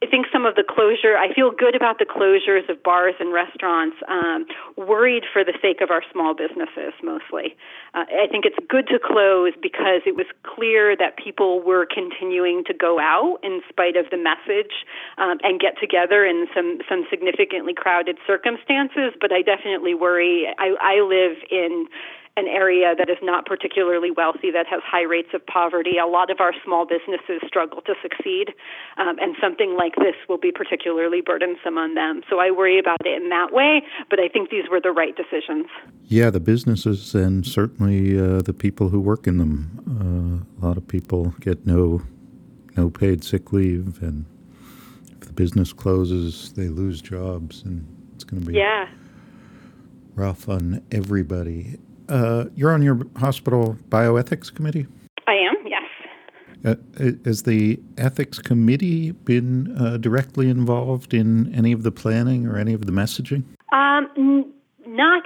I 0.03 0.05
think 0.05 0.27
some 0.33 0.45
of 0.45 0.55
the 0.55 0.67
closure, 0.67 1.15
I 1.15 1.33
feel 1.33 1.50
good 1.50 1.75
about 1.75 1.98
the 1.98 2.03
closures 2.03 2.67
of 2.67 2.83
bars 2.83 3.15
and 3.22 3.31
restaurants, 3.31 3.95
um, 4.10 4.45
worried 4.75 5.24
for 5.31 5.45
the 5.45 5.53
sake 5.62 5.79
of 5.79 5.91
our 5.91 6.03
small 6.12 6.36
businesses 6.36 6.91
mostly. 7.01 7.55
Uh, 7.93 8.03
I 8.12 8.27
think 8.27 8.43
it's 8.43 8.60
good 8.67 8.88
to 8.88 9.00
close 9.00 9.53
because 9.62 10.03
it 10.05 10.19
was 10.19 10.25
clear 10.43 10.98
that 10.98 11.15
people 11.15 11.63
were 11.63 11.88
continuing 11.88 12.65
to 12.65 12.74
go 12.74 13.00
out 13.00 13.39
in 13.43 13.62
spite 13.69 13.95
of 13.95 14.12
the 14.12 14.19
message 14.19 14.83
um, 15.17 15.39
and 15.41 15.55
get 15.55 15.79
together 15.79 16.25
in 16.25 16.48
some, 16.53 16.79
some 16.89 17.07
significantly 17.10 17.74
crowded 17.74 18.17
circumstances. 18.27 19.15
But 19.22 19.31
I 19.31 19.41
definitely 19.41 19.95
worry. 19.95 20.51
I, 20.60 20.75
I 20.83 20.95
live 21.00 21.39
in 21.50 21.88
an 22.36 22.48
area 22.48 22.96
that 22.98 23.10
is 23.10 23.18
not 23.22 23.46
particularly 23.46 24.10
wealthy, 24.10 24.50
that 24.50 24.66
has 24.68 24.82
high 24.84 25.04
rates 25.04 25.30
of 25.34 25.46
poverty. 25.46 25.98
A 26.04 26.08
lot 26.08 26.32
of 26.32 26.40
our 26.40 26.54
small 26.66 26.86
businesses 26.86 27.42
struggle 27.46 27.82
to 27.82 27.94
succeed, 28.02 28.54
um, 28.98 29.20
and 29.20 29.36
something 29.40 29.75
like 29.78 29.96
this 29.98 30.16
will 30.28 30.40
be 30.40 30.52
particularly 30.52 31.22
burdensome 31.22 31.78
on 31.78 31.94
them. 31.94 32.22
So 32.30 32.40
I 32.40 32.50
worry 32.50 32.80
about 32.80 33.06
it 33.06 33.22
in 33.22 33.30
that 33.30 33.54
way, 33.54 33.84
but 34.10 34.20
I 34.20 34.28
think 34.30 34.50
these 34.50 34.63
were 34.70 34.82
the 34.82 34.92
right 34.92 35.16
decisions. 35.16 35.68
Yeah, 36.06 36.32
the 36.32 36.40
businesses 36.40 37.13
and 37.13 37.46
certainly 37.46 38.20
uh, 38.20 38.42
the 38.42 38.54
people 38.54 38.90
who 38.90 39.00
work 39.00 39.28
in 39.28 39.38
them. 39.38 40.46
Uh, 40.60 40.63
a 40.63 40.68
lot 40.68 40.78
of 40.78 40.88
people 40.88 41.36
get 41.40 41.68
no 41.68 42.02
no 42.75 42.90
paid 42.90 43.24
sick 43.24 43.54
leave, 43.54 44.02
and 44.02 44.25
if 45.12 45.28
the 45.28 45.34
business 45.34 45.72
closes, 45.72 46.52
they 46.54 46.68
lose 46.68 47.00
jobs, 47.00 47.62
and 47.63 47.86
it's 48.16 48.24
going 48.24 48.42
to 48.42 48.48
be 48.48 48.58
yeah 48.58 48.88
rough 50.16 50.50
on 50.50 50.84
everybody. 50.92 51.78
Uh, 52.10 52.45
you're 52.55 52.72
on 52.72 52.81
your 52.81 53.01
hospital 53.17 53.77
bioethics 53.89 54.53
committee? 54.53 54.88
I 55.27 55.33
am, 55.33 55.55
yes. 55.65 55.83
Uh, 56.65 56.75
has 57.25 57.43
the 57.43 57.79
ethics 57.98 58.39
committee 58.39 59.12
been 59.12 59.75
uh, 59.77 59.98
directly 59.98 60.50
involved 60.50 61.13
in 61.13 61.53
any 61.53 61.72
of 61.72 61.83
the 61.83 61.91
planning 61.91 62.48
or 62.48 62.57
any 62.57 62.74
of 62.74 62.86
the 62.86 62.91
messaging? 62.91 63.43
Um, 63.74 64.10
n- 64.17 64.53
not 64.88 65.24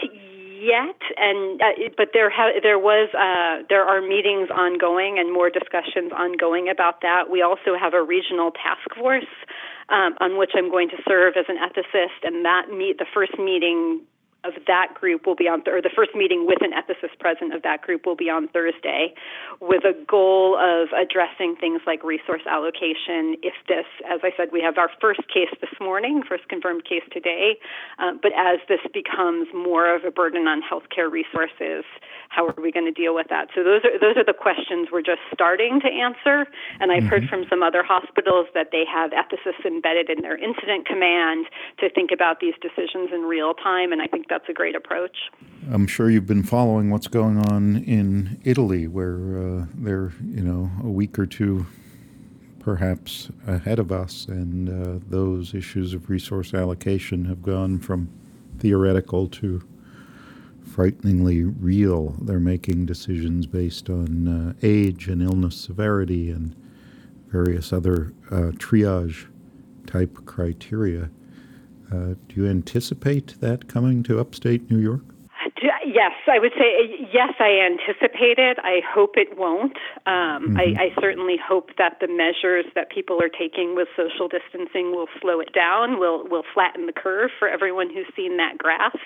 yet, 0.62 0.98
and 1.18 1.62
uh, 1.62 1.90
but 1.96 2.10
there 2.14 2.30
ha- 2.30 2.60
there 2.62 2.80
was 2.80 3.10
uh, 3.14 3.64
there 3.70 3.84
are 3.84 4.02
meetings 4.02 4.50
ongoing 4.50 5.20
and 5.20 5.32
more 5.32 5.50
discussions 5.50 6.12
ongoing 6.16 6.70
about 6.70 7.02
that. 7.02 7.30
We 7.30 7.42
also 7.42 7.78
have 7.80 7.94
a 7.94 8.02
regional 8.02 8.52
task 8.52 8.98
force 8.98 9.30
um, 9.90 10.16
on 10.20 10.38
which 10.38 10.52
I'm 10.56 10.70
going 10.70 10.90
to 10.90 10.98
serve 11.08 11.36
as 11.38 11.46
an 11.48 11.58
ethicist, 11.58 12.24
and 12.24 12.44
that 12.46 12.70
meet 12.70 12.98
the 12.98 13.06
first 13.14 13.38
meeting 13.38 14.02
of 14.48 14.54
that 14.66 14.94
group 14.96 15.28
will 15.28 15.36
be 15.36 15.48
on, 15.48 15.64
th- 15.64 15.76
or 15.76 15.82
the 15.82 15.92
first 15.94 16.16
meeting 16.16 16.48
with 16.48 16.60
an 16.62 16.72
ethicist 16.72 17.20
present 17.20 17.54
of 17.54 17.62
that 17.64 17.82
group 17.82 18.06
will 18.06 18.16
be 18.16 18.30
on 18.30 18.48
Thursday, 18.48 19.14
with 19.60 19.84
a 19.84 19.94
goal 20.08 20.56
of 20.56 20.90
addressing 20.96 21.56
things 21.60 21.82
like 21.86 22.04
resource 22.04 22.42
allocation. 22.50 23.36
If 23.44 23.54
this, 23.68 23.86
as 24.10 24.22
I 24.24 24.32
said, 24.38 24.50
we 24.52 24.62
have 24.62 24.78
our 24.78 24.90
first 25.02 25.22
case 25.28 25.52
this 25.60 25.74
morning, 25.82 26.24
first 26.24 26.48
confirmed 26.48 26.86
case 26.86 27.04
today, 27.12 27.60
uh, 28.00 28.14
but 28.22 28.32
as 28.38 28.60
this 28.68 28.82
becomes 28.94 29.48
more 29.54 29.94
of 29.94 30.06
a 30.06 30.12
burden 30.12 30.48
on 30.48 30.62
healthcare 30.62 31.12
resources, 31.12 31.84
how 32.30 32.48
are 32.48 32.62
we 32.62 32.72
going 32.72 32.86
to 32.86 32.92
deal 32.92 33.16
with 33.16 33.28
that? 33.30 33.50
So 33.56 33.64
those 33.64 33.82
are 33.84 33.98
those 34.00 34.18
are 34.18 34.26
the 34.26 34.36
questions 34.38 34.90
we're 34.92 35.02
just 35.02 35.22
starting 35.34 35.80
to 35.82 35.88
answer. 35.88 36.46
And 36.80 36.92
I've 36.92 37.04
mm-hmm. 37.04 37.10
heard 37.10 37.30
from 37.30 37.46
some 37.50 37.64
other 37.64 37.84
hospitals 37.84 38.48
that 38.54 38.70
they 38.72 38.84
have 38.86 39.12
ethicists 39.12 39.66
embedded 39.66 40.10
in 40.10 40.22
their 40.22 40.38
incident 40.38 40.86
command 40.86 41.48
to 41.80 41.90
think 41.90 42.12
about 42.12 42.40
these 42.40 42.54
decisions 42.62 43.10
in 43.14 43.22
real 43.22 43.54
time, 43.54 43.92
and 43.92 44.02
I 44.02 44.08
think 44.08 44.28
that's 44.30 44.37
a 44.50 44.54
great 44.54 44.76
approach. 44.76 45.18
I'm 45.72 45.88
sure 45.88 46.10
you've 46.10 46.28
been 46.28 46.44
following 46.44 46.90
what's 46.90 47.08
going 47.08 47.38
on 47.50 47.78
in 47.84 48.40
Italy, 48.44 48.88
where 48.88 49.16
uh, 49.16 49.66
they're 49.76 50.12
you 50.24 50.42
know 50.42 50.72
a 50.84 50.90
week 50.90 51.18
or 51.18 51.26
two 51.26 51.66
perhaps 52.60 53.30
ahead 53.48 53.80
of 53.80 53.92
us, 53.92 54.26
and 54.28 54.70
uh, 54.70 55.00
those 55.08 55.54
issues 55.54 55.94
of 55.94 56.10
resource 56.10 56.54
allocation 56.54 57.26
have 57.26 57.42
gone 57.42 57.80
from 57.80 58.10
theoretical 58.60 59.28
to 59.28 59.64
frighteningly 60.68 61.44
real. 61.44 62.16
They're 62.22 62.40
making 62.40 62.86
decisions 62.86 63.46
based 63.48 63.90
on 63.90 64.28
uh, 64.28 64.54
age 64.62 65.08
and 65.08 65.22
illness 65.22 65.56
severity 65.56 66.30
and 66.30 66.56
various 67.28 67.72
other 67.72 68.14
uh, 68.30 68.52
triage 68.58 69.28
type 69.86 70.26
criteria. 70.26 71.10
Uh, 71.92 72.16
do 72.28 72.36
you 72.36 72.48
anticipate 72.48 73.40
that 73.40 73.68
coming 73.68 74.04
to 74.04 74.20
upstate 74.20 74.70
New 74.70 74.80
York? 74.80 75.02
Yes, 75.98 76.12
I 76.28 76.38
would 76.38 76.52
say 76.54 77.08
yes. 77.12 77.34
I 77.40 77.64
anticipate 77.66 78.38
it. 78.38 78.58
I 78.62 78.82
hope 78.86 79.16
it 79.16 79.38
won't. 79.38 79.78
Um, 80.06 80.54
mm-hmm. 80.54 80.58
I, 80.58 80.92
I 80.92 81.02
certainly 81.02 81.38
hope 81.42 81.72
that 81.78 81.98
the 82.00 82.08
measures 82.08 82.66
that 82.76 82.92
people 82.92 83.18
are 83.24 83.30
taking 83.30 83.74
with 83.76 83.88
social 83.96 84.28
distancing 84.28 84.92
will 84.92 85.08
slow 85.22 85.40
it 85.40 85.54
down. 85.54 86.00
Will 86.00 86.28
will 86.28 86.44
flatten 86.54 86.86
the 86.86 86.94
curve 86.94 87.32
for 87.40 87.48
everyone 87.48 87.88
who's 87.90 88.06
seen 88.16 88.38
that 88.38 88.58
graph. 88.58 89.00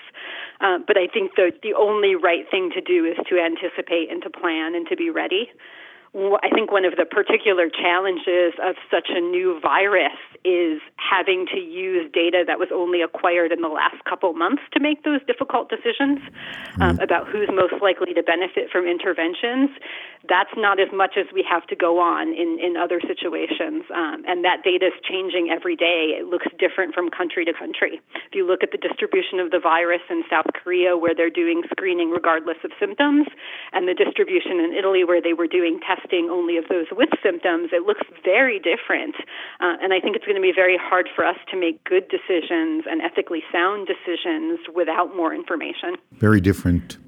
Uh, 0.60 0.78
but 0.86 0.98
I 0.98 1.06
think 1.06 1.32
the 1.36 1.52
the 1.62 1.72
only 1.72 2.14
right 2.14 2.44
thing 2.50 2.70
to 2.74 2.80
do 2.80 3.06
is 3.06 3.16
to 3.30 3.38
anticipate 3.38 4.10
and 4.10 4.22
to 4.22 4.30
plan 4.30 4.74
and 4.74 4.86
to 4.88 4.96
be 4.96 5.08
ready. 5.08 5.48
I 6.14 6.50
think 6.52 6.70
one 6.70 6.84
of 6.84 6.96
the 7.00 7.06
particular 7.06 7.70
challenges 7.72 8.52
of 8.60 8.76
such 8.90 9.08
a 9.08 9.20
new 9.20 9.58
virus 9.60 10.12
is 10.44 10.76
having 11.00 11.46
to 11.54 11.56
use 11.56 12.10
data 12.12 12.44
that 12.46 12.58
was 12.58 12.68
only 12.68 13.00
acquired 13.00 13.50
in 13.50 13.62
the 13.62 13.72
last 13.72 13.96
couple 14.04 14.34
months 14.34 14.60
to 14.74 14.80
make 14.80 15.04
those 15.04 15.24
difficult 15.24 15.72
decisions 15.72 16.20
um, 16.84 16.98
mm. 16.98 17.02
about 17.02 17.28
who's 17.28 17.48
most 17.48 17.80
likely 17.80 18.12
to 18.12 18.22
benefit 18.22 18.68
from 18.68 18.84
interventions. 18.84 19.70
That's 20.28 20.52
not 20.56 20.78
as 20.78 20.92
much 20.92 21.16
as 21.16 21.32
we 21.32 21.40
have 21.48 21.64
to 21.72 21.76
go 21.76 21.96
on 21.98 22.28
in, 22.36 22.60
in 22.60 22.76
other 22.76 23.00
situations. 23.00 23.88
Um, 23.88 24.20
and 24.28 24.44
that 24.44 24.60
data 24.68 24.92
is 24.92 24.98
changing 25.08 25.48
every 25.48 25.76
day. 25.76 26.12
It 26.12 26.28
looks 26.28 26.46
different 26.60 26.92
from 26.92 27.08
country 27.08 27.46
to 27.46 27.54
country. 27.56 28.04
If 28.28 28.36
you 28.36 28.44
look 28.44 28.60
at 28.62 28.68
the 28.70 28.78
distribution 28.78 29.40
of 29.40 29.50
the 29.50 29.60
virus 29.62 30.04
in 30.10 30.28
South 30.28 30.52
Korea, 30.52 30.92
where 30.92 31.14
they're 31.16 31.32
doing 31.32 31.62
screening 31.72 32.10
regardless 32.10 32.60
of 32.64 32.70
symptoms, 32.78 33.32
and 33.72 33.88
the 33.88 33.96
distribution 33.96 34.60
in 34.60 34.76
Italy, 34.76 35.04
where 35.08 35.22
they 35.22 35.32
were 35.32 35.48
doing 35.48 35.80
testing 35.80 36.01
testing 36.02 36.28
only 36.30 36.56
of 36.56 36.64
those 36.68 36.86
with 36.92 37.08
symptoms, 37.22 37.70
it 37.72 37.86
looks 37.86 38.02
very 38.24 38.58
different. 38.58 39.16
Uh, 39.60 39.76
and 39.82 39.92
I 39.92 40.00
think 40.00 40.16
it's 40.16 40.24
going 40.24 40.36
to 40.36 40.42
be 40.42 40.52
very 40.54 40.78
hard 40.80 41.08
for 41.14 41.24
us 41.24 41.36
to 41.50 41.56
make 41.56 41.82
good 41.84 42.08
decisions 42.08 42.84
and 42.88 43.00
ethically 43.02 43.42
sound 43.52 43.88
decisions 43.88 44.60
without 44.74 45.14
more 45.16 45.34
information. 45.34 45.96
Very 46.12 46.40
different, 46.40 46.98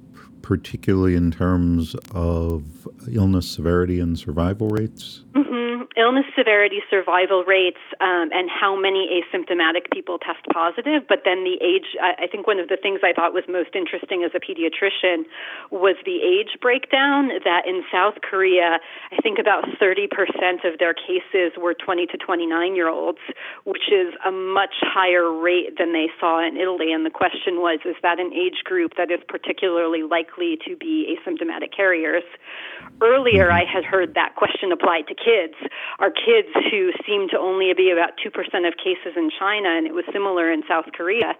particularly 0.45 1.15
in 1.15 1.31
terms 1.31 1.95
of 2.13 2.87
illness 3.11 3.49
severity 3.49 3.99
and 3.99 4.17
survival 4.17 4.69
rates? 4.69 5.23
Mm-hmm 5.33 5.55
illness 5.97 6.25
severity, 6.37 6.83
survival 6.89 7.43
rates, 7.43 7.79
um, 8.01 8.29
and 8.35 8.49
how 8.51 8.75
many 8.75 9.07
asymptomatic 9.23 9.91
people 9.91 10.19
test 10.19 10.43
positive. 10.51 11.07
But 11.07 11.23
then 11.23 11.43
the 11.43 11.55
age, 11.63 11.95
I, 12.01 12.27
think 12.27 12.47
one 12.47 12.59
of 12.59 12.67
the 12.67 12.77
things 12.77 12.99
I 13.03 13.13
thought 13.13 13.33
was 13.33 13.43
most 13.47 13.75
interesting 13.75 14.23
as 14.23 14.31
a 14.35 14.39
pediatrician 14.43 15.23
was 15.71 15.95
the 16.05 16.19
age 16.19 16.59
breakdown. 16.61 17.29
That 17.43 17.63
in 17.65 17.83
South 17.91 18.19
Korea, 18.21 18.79
I 19.11 19.17
think 19.23 19.39
about 19.39 19.63
30% 19.79 20.11
of 20.67 20.79
their 20.79 20.93
cases 20.93 21.55
were 21.57 21.73
20 21.73 22.07
to 22.07 22.17
29 22.17 22.75
year 22.75 22.89
olds, 22.89 23.23
which 23.63 23.87
is 23.91 24.13
a 24.25 24.31
much 24.31 24.75
higher 24.81 25.31
rate 25.31 25.77
than 25.77 25.93
they 25.93 26.07
saw 26.19 26.45
in 26.45 26.57
Italy. 26.57 26.91
And 26.91 27.05
the 27.05 27.13
question 27.13 27.63
was, 27.63 27.79
is 27.85 27.95
that 28.03 28.19
an 28.19 28.33
age 28.33 28.63
group 28.63 28.93
that 28.97 29.11
is 29.11 29.19
particularly 29.27 30.03
likely 30.03 30.34
to 30.37 30.75
be 30.75 31.15
asymptomatic 31.15 31.75
carriers? 31.75 32.23
Earlier, 33.01 33.51
I 33.51 33.63
had 33.65 33.83
heard 33.83 34.13
that 34.15 34.35
question 34.35 34.71
applied 34.71 35.07
to 35.07 35.15
kids 35.15 35.55
our 35.99 36.11
kids 36.11 36.51
who 36.71 36.91
seem 37.07 37.29
to 37.29 37.39
only 37.39 37.71
be 37.73 37.91
about 37.91 38.19
2% 38.19 38.27
of 38.67 38.73
cases 38.75 39.15
in 39.15 39.29
China, 39.31 39.69
and 39.69 39.87
it 39.87 39.93
was 39.93 40.03
similar 40.11 40.51
in 40.51 40.63
South 40.67 40.85
Korea, 40.93 41.35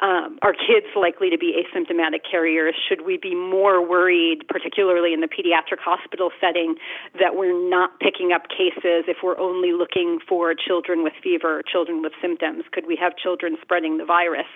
um, 0.00 0.38
are 0.42 0.52
kids 0.52 0.86
likely 0.94 1.30
to 1.30 1.38
be 1.38 1.56
asymptomatic 1.56 2.20
carriers? 2.28 2.74
Should 2.88 3.04
we 3.04 3.16
be 3.16 3.34
more 3.34 3.84
worried, 3.86 4.46
particularly 4.48 5.12
in 5.12 5.20
the 5.20 5.28
pediatric 5.28 5.80
hospital 5.80 6.30
setting, 6.40 6.76
that 7.18 7.34
we're 7.34 7.56
not 7.68 7.98
picking 7.98 8.32
up 8.32 8.48
cases 8.48 9.08
if 9.08 9.18
we're 9.24 9.38
only 9.38 9.72
looking 9.72 10.18
for 10.28 10.54
children 10.54 11.02
with 11.02 11.14
fever 11.22 11.60
or 11.60 11.62
children 11.62 12.02
with 12.02 12.12
symptoms? 12.20 12.64
Could 12.70 12.86
we 12.86 12.96
have 13.00 13.16
children 13.16 13.56
spreading 13.62 13.98
the 13.98 14.04
virus? 14.04 14.46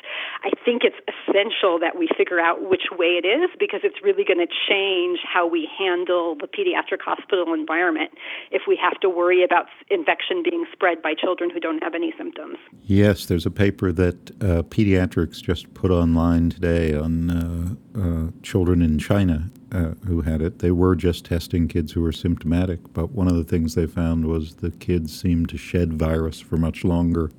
I 0.44 0.50
think 0.64 0.82
it's 0.84 1.00
essential 1.08 1.78
that 1.80 1.98
we 1.98 2.08
figure 2.16 2.38
out 2.38 2.62
which 2.62 2.92
way 2.92 3.18
it 3.18 3.26
is 3.26 3.50
because 3.58 3.79
it's 3.82 4.02
really 4.02 4.24
going 4.24 4.38
to 4.38 4.52
change 4.68 5.20
how 5.22 5.46
we 5.46 5.68
handle 5.78 6.34
the 6.34 6.46
pediatric 6.46 7.00
hospital 7.00 7.52
environment 7.54 8.10
if 8.50 8.62
we 8.66 8.76
have 8.76 8.98
to 9.00 9.08
worry 9.08 9.42
about 9.44 9.66
infection 9.90 10.42
being 10.42 10.64
spread 10.72 11.02
by 11.02 11.14
children 11.14 11.50
who 11.50 11.60
don't 11.60 11.82
have 11.82 11.94
any 11.94 12.12
symptoms. 12.16 12.56
Yes, 12.84 13.26
there's 13.26 13.46
a 13.46 13.50
paper 13.50 13.92
that 13.92 14.30
uh, 14.42 14.62
Pediatrics 14.62 15.42
just 15.42 15.72
put 15.74 15.90
online 15.90 16.50
today 16.50 16.94
on 16.94 17.30
uh, 17.30 18.00
uh, 18.00 18.30
children 18.42 18.82
in 18.82 18.98
China 18.98 19.50
uh, 19.72 19.94
who 20.06 20.22
had 20.22 20.42
it. 20.42 20.58
They 20.58 20.70
were 20.70 20.96
just 20.96 21.24
testing 21.24 21.68
kids 21.68 21.92
who 21.92 22.02
were 22.02 22.12
symptomatic, 22.12 22.80
but 22.92 23.10
one 23.12 23.28
of 23.28 23.34
the 23.34 23.44
things 23.44 23.74
they 23.74 23.86
found 23.86 24.26
was 24.26 24.56
the 24.56 24.70
kids 24.72 25.18
seemed 25.18 25.48
to 25.50 25.58
shed 25.58 25.94
virus 25.94 26.40
for 26.40 26.56
much 26.56 26.84
longer 26.84 27.30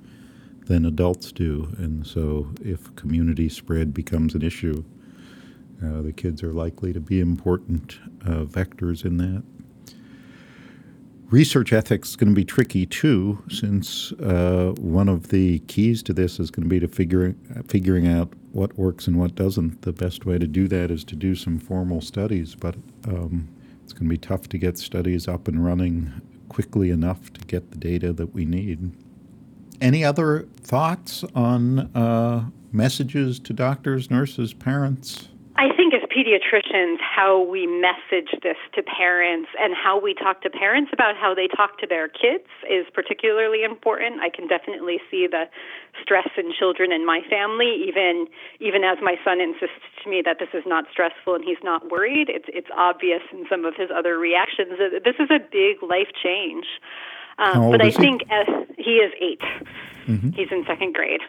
than 0.65 0.85
adults 0.85 1.31
do. 1.31 1.73
And 1.77 2.05
so, 2.05 2.51
if 2.63 2.95
community 2.95 3.49
spread 3.49 3.93
becomes 3.93 4.35
an 4.35 4.41
issue, 4.41 4.83
uh, 5.83 6.01
the 6.01 6.13
kids 6.13 6.43
are 6.43 6.53
likely 6.53 6.93
to 6.93 6.99
be 6.99 7.19
important 7.19 7.99
uh, 8.25 8.43
vectors 8.43 9.05
in 9.05 9.17
that. 9.17 9.43
Research 11.29 11.71
ethics 11.71 12.09
is 12.09 12.15
going 12.17 12.29
to 12.29 12.35
be 12.35 12.43
tricky 12.43 12.85
too, 12.85 13.41
since 13.49 14.11
uh, 14.13 14.73
one 14.77 15.07
of 15.07 15.29
the 15.29 15.59
keys 15.59 16.03
to 16.03 16.13
this 16.13 16.39
is 16.41 16.51
going 16.51 16.63
to 16.63 16.69
be 16.69 16.79
to 16.79 16.89
figuring 16.89 17.35
figuring 17.69 18.05
out 18.05 18.33
what 18.51 18.77
works 18.77 19.07
and 19.07 19.17
what 19.17 19.33
doesn't. 19.33 19.81
The 19.83 19.93
best 19.93 20.25
way 20.25 20.37
to 20.37 20.45
do 20.45 20.67
that 20.67 20.91
is 20.91 21.05
to 21.05 21.15
do 21.15 21.35
some 21.35 21.57
formal 21.57 22.01
studies, 22.01 22.53
but 22.53 22.75
um, 23.07 23.47
it's 23.81 23.93
going 23.93 24.07
to 24.07 24.09
be 24.09 24.17
tough 24.17 24.49
to 24.49 24.57
get 24.57 24.77
studies 24.77 25.29
up 25.29 25.47
and 25.47 25.63
running 25.63 26.21
quickly 26.49 26.89
enough 26.89 27.31
to 27.31 27.41
get 27.45 27.71
the 27.71 27.77
data 27.77 28.11
that 28.11 28.33
we 28.33 28.43
need. 28.43 28.91
Any 29.79 30.03
other 30.03 30.47
thoughts 30.61 31.23
on 31.33 31.79
uh, 31.95 32.49
messages 32.73 33.39
to 33.39 33.53
doctors, 33.53 34.11
nurses, 34.11 34.53
parents? 34.53 35.29
I 35.57 35.75
think 35.75 35.93
as 35.93 36.01
pediatricians, 36.07 36.97
how 36.99 37.43
we 37.43 37.67
message 37.67 38.31
this 38.41 38.57
to 38.73 38.81
parents 38.81 39.49
and 39.59 39.73
how 39.75 39.99
we 39.99 40.13
talk 40.13 40.41
to 40.43 40.49
parents 40.49 40.91
about 40.93 41.15
how 41.17 41.35
they 41.35 41.47
talk 41.47 41.77
to 41.79 41.87
their 41.87 42.07
kids 42.07 42.47
is 42.69 42.85
particularly 42.93 43.63
important. 43.63 44.21
I 44.21 44.29
can 44.29 44.47
definitely 44.47 44.99
see 45.11 45.27
the 45.27 45.45
stress 46.01 46.29
in 46.37 46.51
children 46.57 46.91
in 46.91 47.05
my 47.05 47.21
family, 47.29 47.83
even 47.87 48.27
even 48.59 48.83
as 48.83 48.97
my 49.01 49.15
son 49.25 49.41
insists 49.41 49.83
to 50.03 50.09
me 50.09 50.21
that 50.25 50.37
this 50.39 50.49
is 50.53 50.63
not 50.65 50.85
stressful 50.91 51.35
and 51.35 51.43
he's 51.43 51.61
not 51.63 51.91
worried. 51.91 52.29
It's 52.29 52.47
it's 52.47 52.69
obvious 52.77 53.21
in 53.31 53.45
some 53.49 53.65
of 53.65 53.75
his 53.75 53.89
other 53.93 54.17
reactions. 54.17 54.79
This 55.03 55.15
is 55.19 55.29
a 55.29 55.39
big 55.39 55.83
life 55.83 56.09
change. 56.23 56.65
Um, 57.39 57.71
but 57.71 57.81
I 57.81 57.91
think 57.91 58.21
as 58.29 58.47
he 58.77 59.01
is 59.01 59.11
8 59.19 59.39
mm-hmm. 59.39 60.29
He's 60.29 60.51
in 60.51 60.63
second 60.67 60.93
grade. 60.93 61.21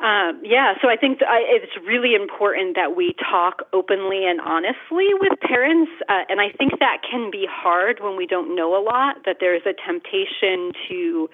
Um, 0.00 0.40
yeah, 0.42 0.72
so 0.80 0.88
I 0.88 0.96
think 0.96 1.20
I, 1.20 1.44
it's 1.44 1.76
really 1.86 2.14
important 2.14 2.74
that 2.74 2.96
we 2.96 3.14
talk 3.20 3.68
openly 3.74 4.24
and 4.24 4.40
honestly 4.40 5.12
with 5.12 5.38
parents, 5.40 5.92
uh, 6.08 6.24
and 6.30 6.40
I 6.40 6.56
think 6.56 6.80
that 6.80 7.04
can 7.04 7.30
be 7.30 7.46
hard 7.46 8.00
when 8.00 8.16
we 8.16 8.26
don't 8.26 8.56
know 8.56 8.72
a 8.72 8.80
lot. 8.80 9.16
That 9.26 9.36
there's 9.40 9.60
a 9.68 9.76
temptation 9.76 10.72
to 10.88 11.28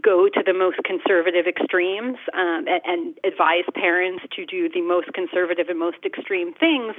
go 0.00 0.28
to 0.28 0.42
the 0.46 0.54
most 0.54 0.78
conservative 0.84 1.46
extremes 1.46 2.16
um, 2.32 2.70
and, 2.70 2.82
and 2.86 3.18
advise 3.26 3.66
parents 3.74 4.22
to 4.36 4.46
do 4.46 4.68
the 4.70 4.80
most 4.80 5.12
conservative 5.12 5.68
and 5.68 5.78
most 5.78 5.98
extreme 6.06 6.54
things. 6.54 6.94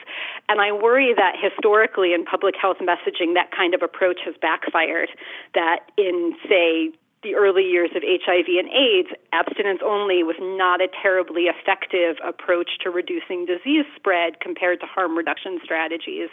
And 0.49 0.59
I 0.59 0.73
worry 0.73 1.13
that 1.15 1.39
historically 1.39 2.13
in 2.13 2.25
public 2.25 2.55
health 2.59 2.83
messaging, 2.83 3.35
that 3.35 3.55
kind 3.55 3.73
of 3.73 3.81
approach 3.81 4.19
has 4.25 4.35
backfired. 4.41 5.09
That 5.53 5.79
in 5.97 6.35
say 6.43 6.91
the 7.25 7.33
early 7.33 7.65
years 7.65 7.89
of 7.97 8.05
HIV 8.05 8.45
and 8.45 8.69
AIDS, 8.69 9.09
abstinence 9.33 9.81
only 9.83 10.21
was 10.21 10.37
not 10.37 10.79
a 10.79 10.87
terribly 11.01 11.49
effective 11.49 12.21
approach 12.21 12.77
to 12.85 12.93
reducing 12.93 13.49
disease 13.49 13.89
spread 13.97 14.39
compared 14.39 14.79
to 14.81 14.85
harm 14.85 15.17
reduction 15.17 15.57
strategies. 15.65 16.29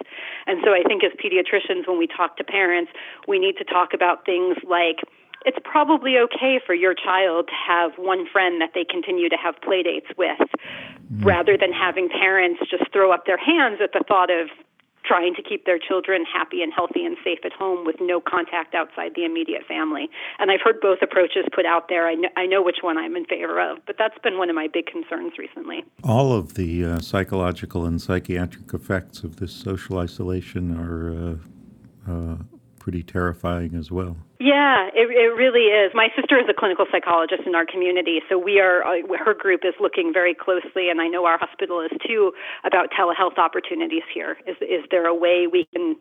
And 0.46 0.60
so 0.60 0.76
I 0.76 0.84
think 0.84 1.00
as 1.02 1.16
pediatricians, 1.16 1.88
when 1.88 1.96
we 1.96 2.06
talk 2.06 2.36
to 2.36 2.44
parents, 2.44 2.92
we 3.26 3.38
need 3.40 3.56
to 3.56 3.64
talk 3.64 3.96
about 3.96 4.26
things 4.28 4.60
like 4.68 5.00
it's 5.44 5.58
probably 5.64 6.18
okay 6.18 6.60
for 6.64 6.74
your 6.74 6.94
child 6.94 7.48
to 7.48 7.56
have 7.56 7.96
one 7.96 8.28
friend 8.30 8.60
that 8.60 8.76
they 8.76 8.84
continue 8.84 9.28
to 9.30 9.36
have 9.36 9.56
play 9.64 9.82
dates 9.82 10.06
with 10.16 10.38
mm. 10.38 11.24
rather 11.24 11.56
than 11.56 11.72
having 11.72 12.08
parents 12.08 12.60
just 12.70 12.84
throw 12.92 13.10
up 13.10 13.24
their 13.26 13.40
hands 13.40 13.80
at 13.82 13.92
the 13.92 14.04
thought 14.06 14.30
of 14.30 14.52
trying 15.04 15.34
to 15.34 15.42
keep 15.42 15.66
their 15.66 15.78
children 15.78 16.24
happy 16.24 16.62
and 16.62 16.72
healthy 16.72 17.04
and 17.04 17.16
safe 17.24 17.40
at 17.44 17.52
home 17.52 17.84
with 17.84 17.96
no 18.00 18.20
contact 18.20 18.74
outside 18.74 19.12
the 19.14 19.24
immediate 19.24 19.66
family. 19.66 20.08
And 20.38 20.50
I've 20.50 20.60
heard 20.62 20.80
both 20.80 20.98
approaches 21.02 21.44
put 21.52 21.66
out 21.66 21.88
there. 21.88 22.08
I 22.08 22.14
know, 22.14 22.28
I 22.36 22.46
know 22.46 22.62
which 22.62 22.78
one 22.82 22.98
I'm 22.98 23.16
in 23.16 23.24
favor 23.24 23.60
of, 23.60 23.78
but 23.86 23.96
that's 23.98 24.18
been 24.22 24.38
one 24.38 24.48
of 24.48 24.56
my 24.56 24.68
big 24.72 24.86
concerns 24.86 25.32
recently. 25.38 25.84
All 26.04 26.32
of 26.32 26.54
the 26.54 26.84
uh, 26.84 27.00
psychological 27.00 27.84
and 27.84 28.00
psychiatric 28.00 28.72
effects 28.72 29.22
of 29.22 29.36
this 29.36 29.52
social 29.52 29.98
isolation 29.98 30.76
are 30.78 31.38
uh, 32.08 32.12
uh, 32.12 32.36
pretty 32.78 33.02
terrifying 33.02 33.74
as 33.74 33.90
well. 33.90 34.16
Yeah, 34.42 34.90
it, 34.90 35.06
it 35.06 35.30
really 35.38 35.70
is. 35.70 35.92
My 35.94 36.08
sister 36.18 36.34
is 36.36 36.50
a 36.50 36.52
clinical 36.52 36.84
psychologist 36.90 37.46
in 37.46 37.54
our 37.54 37.64
community, 37.64 38.18
so 38.28 38.36
we 38.36 38.58
are 38.58 38.82
uh, 38.82 39.06
her 39.22 39.34
group 39.34 39.60
is 39.62 39.72
looking 39.78 40.10
very 40.12 40.34
closely, 40.34 40.90
and 40.90 41.00
I 41.00 41.06
know 41.06 41.26
our 41.26 41.38
hospital 41.38 41.80
is 41.80 41.92
too 42.04 42.32
about 42.64 42.90
telehealth 42.90 43.38
opportunities 43.38 44.02
here. 44.12 44.38
Is 44.44 44.56
is 44.58 44.82
there 44.90 45.06
a 45.06 45.14
way 45.14 45.46
we 45.46 45.68
can 45.72 45.94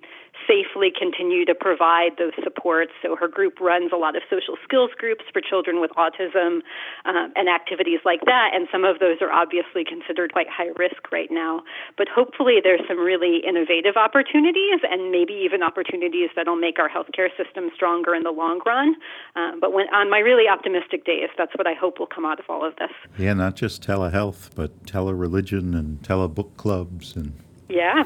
safely 0.48 0.92
continue 0.92 1.46
to 1.46 1.56
provide 1.56 2.18
those 2.18 2.34
supports? 2.44 2.92
So 3.02 3.16
her 3.16 3.28
group 3.28 3.60
runs 3.60 3.92
a 3.94 3.98
lot 3.98 4.16
of 4.16 4.24
social 4.30 4.58
skills 4.64 4.92
groups 4.98 5.26
for 5.32 5.42
children 5.42 5.82
with 5.82 5.92
autism 5.92 6.62
um, 7.06 7.34
and 7.36 7.50
activities 7.50 8.00
like 8.06 8.22
that, 8.26 8.52
and 8.54 8.68
some 8.72 8.84
of 8.84 9.00
those 9.00 9.18
are 9.22 9.32
obviously 9.32 9.84
considered 9.84 10.34
quite 10.34 10.50
high 10.50 10.72
risk 10.78 11.12
right 11.12 11.30
now. 11.32 11.64
But 11.98 12.08
hopefully, 12.08 12.60
there's 12.64 12.82
some 12.88 13.00
really 13.00 13.42
innovative 13.48 13.96
opportunities, 13.96 14.82
and 14.90 15.12
maybe 15.12 15.34
even 15.34 15.64
opportunities 15.64 16.30
that'll 16.36 16.56
make 16.56 16.80
our 16.80 16.90
healthcare 16.90 17.30
system 17.38 17.70
stronger 17.76 18.16
in 18.16 18.24
the 18.24 18.32
long 18.32 18.62
run. 18.66 18.96
Um, 19.36 19.60
but 19.60 19.74
when 19.74 19.88
on 19.94 20.10
my 20.10 20.20
really 20.20 20.48
optimistic 20.48 21.06
days, 21.06 21.30
that's 21.38 21.54
what 21.56 21.68
I 21.68 21.74
hope 21.74 22.00
will 22.00 22.08
come 22.08 22.26
out 22.26 22.40
of 22.40 22.46
all 22.50 22.66
of 22.66 22.76
this. 22.78 22.92
Yeah, 23.18 23.34
not 23.34 23.56
just 23.56 23.86
telehealth, 23.86 24.50
but 24.56 24.84
telereligion 24.86 25.78
and 25.78 26.02
telebook 26.02 26.56
clubs 26.58 27.16
and 27.16 27.34
yeah, 27.70 28.04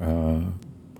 uh, 0.00 0.40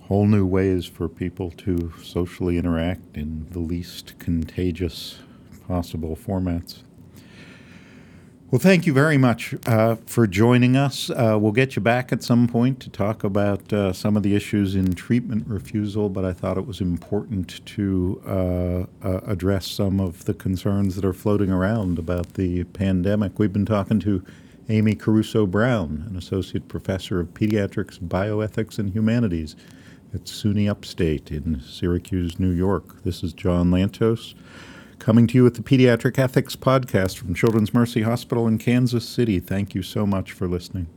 whole 0.09 0.25
new 0.25 0.45
ways 0.45 0.87
for 0.87 1.07
people 1.07 1.51
to 1.51 1.93
socially 2.01 2.57
interact 2.57 3.15
in 3.15 3.45
the 3.51 3.59
least 3.59 4.17
contagious 4.17 5.19
possible 5.67 6.17
formats. 6.17 6.81
Well, 8.49 8.57
thank 8.57 8.87
you 8.87 8.93
very 8.93 9.19
much 9.19 9.53
uh, 9.67 9.97
for 10.07 10.25
joining 10.25 10.75
us. 10.75 11.11
Uh, 11.11 11.37
we'll 11.39 11.51
get 11.51 11.75
you 11.75 11.83
back 11.83 12.11
at 12.11 12.23
some 12.23 12.47
point 12.47 12.79
to 12.79 12.89
talk 12.89 13.23
about 13.23 13.71
uh, 13.71 13.93
some 13.93 14.17
of 14.17 14.23
the 14.23 14.35
issues 14.35 14.75
in 14.75 14.95
treatment 14.95 15.45
refusal, 15.45 16.09
but 16.09 16.25
I 16.25 16.33
thought 16.33 16.57
it 16.57 16.65
was 16.65 16.81
important 16.81 17.63
to 17.67 18.19
uh, 18.25 19.07
uh, 19.07 19.19
address 19.27 19.67
some 19.67 19.99
of 19.99 20.25
the 20.25 20.33
concerns 20.33 20.95
that 20.95 21.05
are 21.05 21.13
floating 21.13 21.51
around 21.51 21.99
about 21.99 22.33
the 22.33 22.63
pandemic. 22.63 23.37
We've 23.37 23.53
been 23.53 23.67
talking 23.67 23.99
to 23.99 24.25
Amy 24.69 24.95
Caruso 24.95 25.45
Brown, 25.45 26.05
an 26.09 26.15
associate 26.15 26.67
professor 26.67 27.19
of 27.19 27.35
pediatrics, 27.35 27.99
bioethics, 27.99 28.79
and 28.79 28.91
humanities 28.91 29.55
at 30.13 30.25
SUNY 30.25 30.69
Upstate 30.69 31.31
in 31.31 31.61
Syracuse, 31.61 32.39
New 32.39 32.51
York. 32.51 33.03
This 33.03 33.23
is 33.23 33.33
John 33.33 33.71
Lantos 33.71 34.33
coming 34.99 35.27
to 35.27 35.35
you 35.35 35.43
with 35.43 35.55
the 35.55 35.63
Pediatric 35.63 36.19
Ethics 36.19 36.55
Podcast 36.55 37.17
from 37.17 37.33
Children's 37.33 37.73
Mercy 37.73 38.01
Hospital 38.01 38.47
in 38.47 38.57
Kansas 38.57 39.07
City. 39.07 39.39
Thank 39.39 39.73
you 39.73 39.81
so 39.81 40.05
much 40.05 40.31
for 40.31 40.47
listening. 40.47 40.87